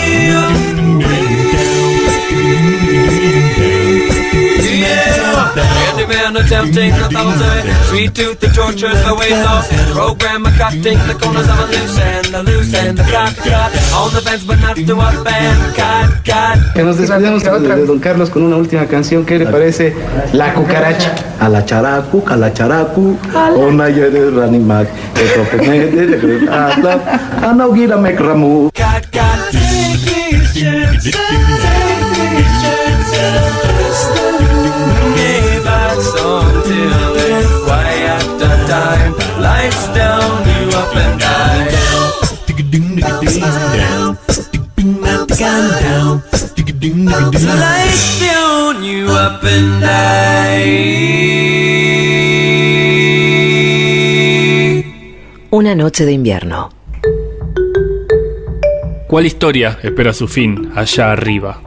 [8.56, 9.00] Tortures.
[9.92, 13.72] Program a cutting the corners of a loose end, loose end, the cut, cut.
[13.94, 16.58] On the fence, but not to up and cut, cut.
[16.74, 19.24] Que nos despedimos de, de Don Carlos con una última canción.
[19.24, 19.94] ¿Qué le parece?
[20.32, 21.14] La cucaracha.
[21.40, 23.18] A la characu, a la characu.
[23.56, 24.88] Ona yere ranimak.
[27.42, 28.70] Anaugira mekramu.
[28.74, 29.52] Cut, cut.
[29.52, 33.46] Take these chances, take these chances.
[39.46, 41.36] Lights down, you up and down.
[47.46, 49.66] Lights down, you up and
[55.50, 56.70] Una noche de invierno.
[59.06, 61.62] ¿Cuál historia espera su fin allá arriba?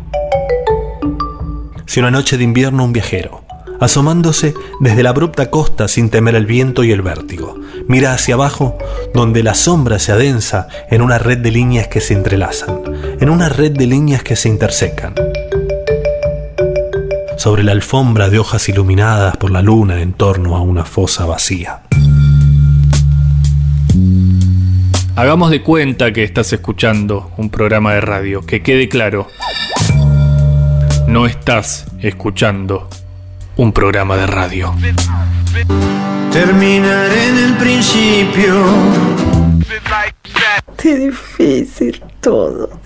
[1.86, 3.49] Si una noche de invierno un viajero,
[3.80, 7.56] asomándose desde la abrupta costa sin temer el viento y el vértigo,
[7.88, 8.78] mira hacia abajo
[9.14, 12.82] donde la sombra se adensa en una red de líneas que se entrelazan,
[13.20, 15.16] en una red de líneas que se intersecan.
[17.38, 21.82] Sobre la alfombra de hojas iluminadas por la luna en torno a una fosa vacía.
[25.16, 28.42] Hagamos de cuenta que estás escuchando un programa de radio.
[28.46, 29.28] Que quede claro,
[31.08, 32.88] no estás escuchando
[33.60, 34.74] un programa de radio.
[36.32, 38.56] Terminar en el principio.
[40.78, 42.80] Qué difícil todo.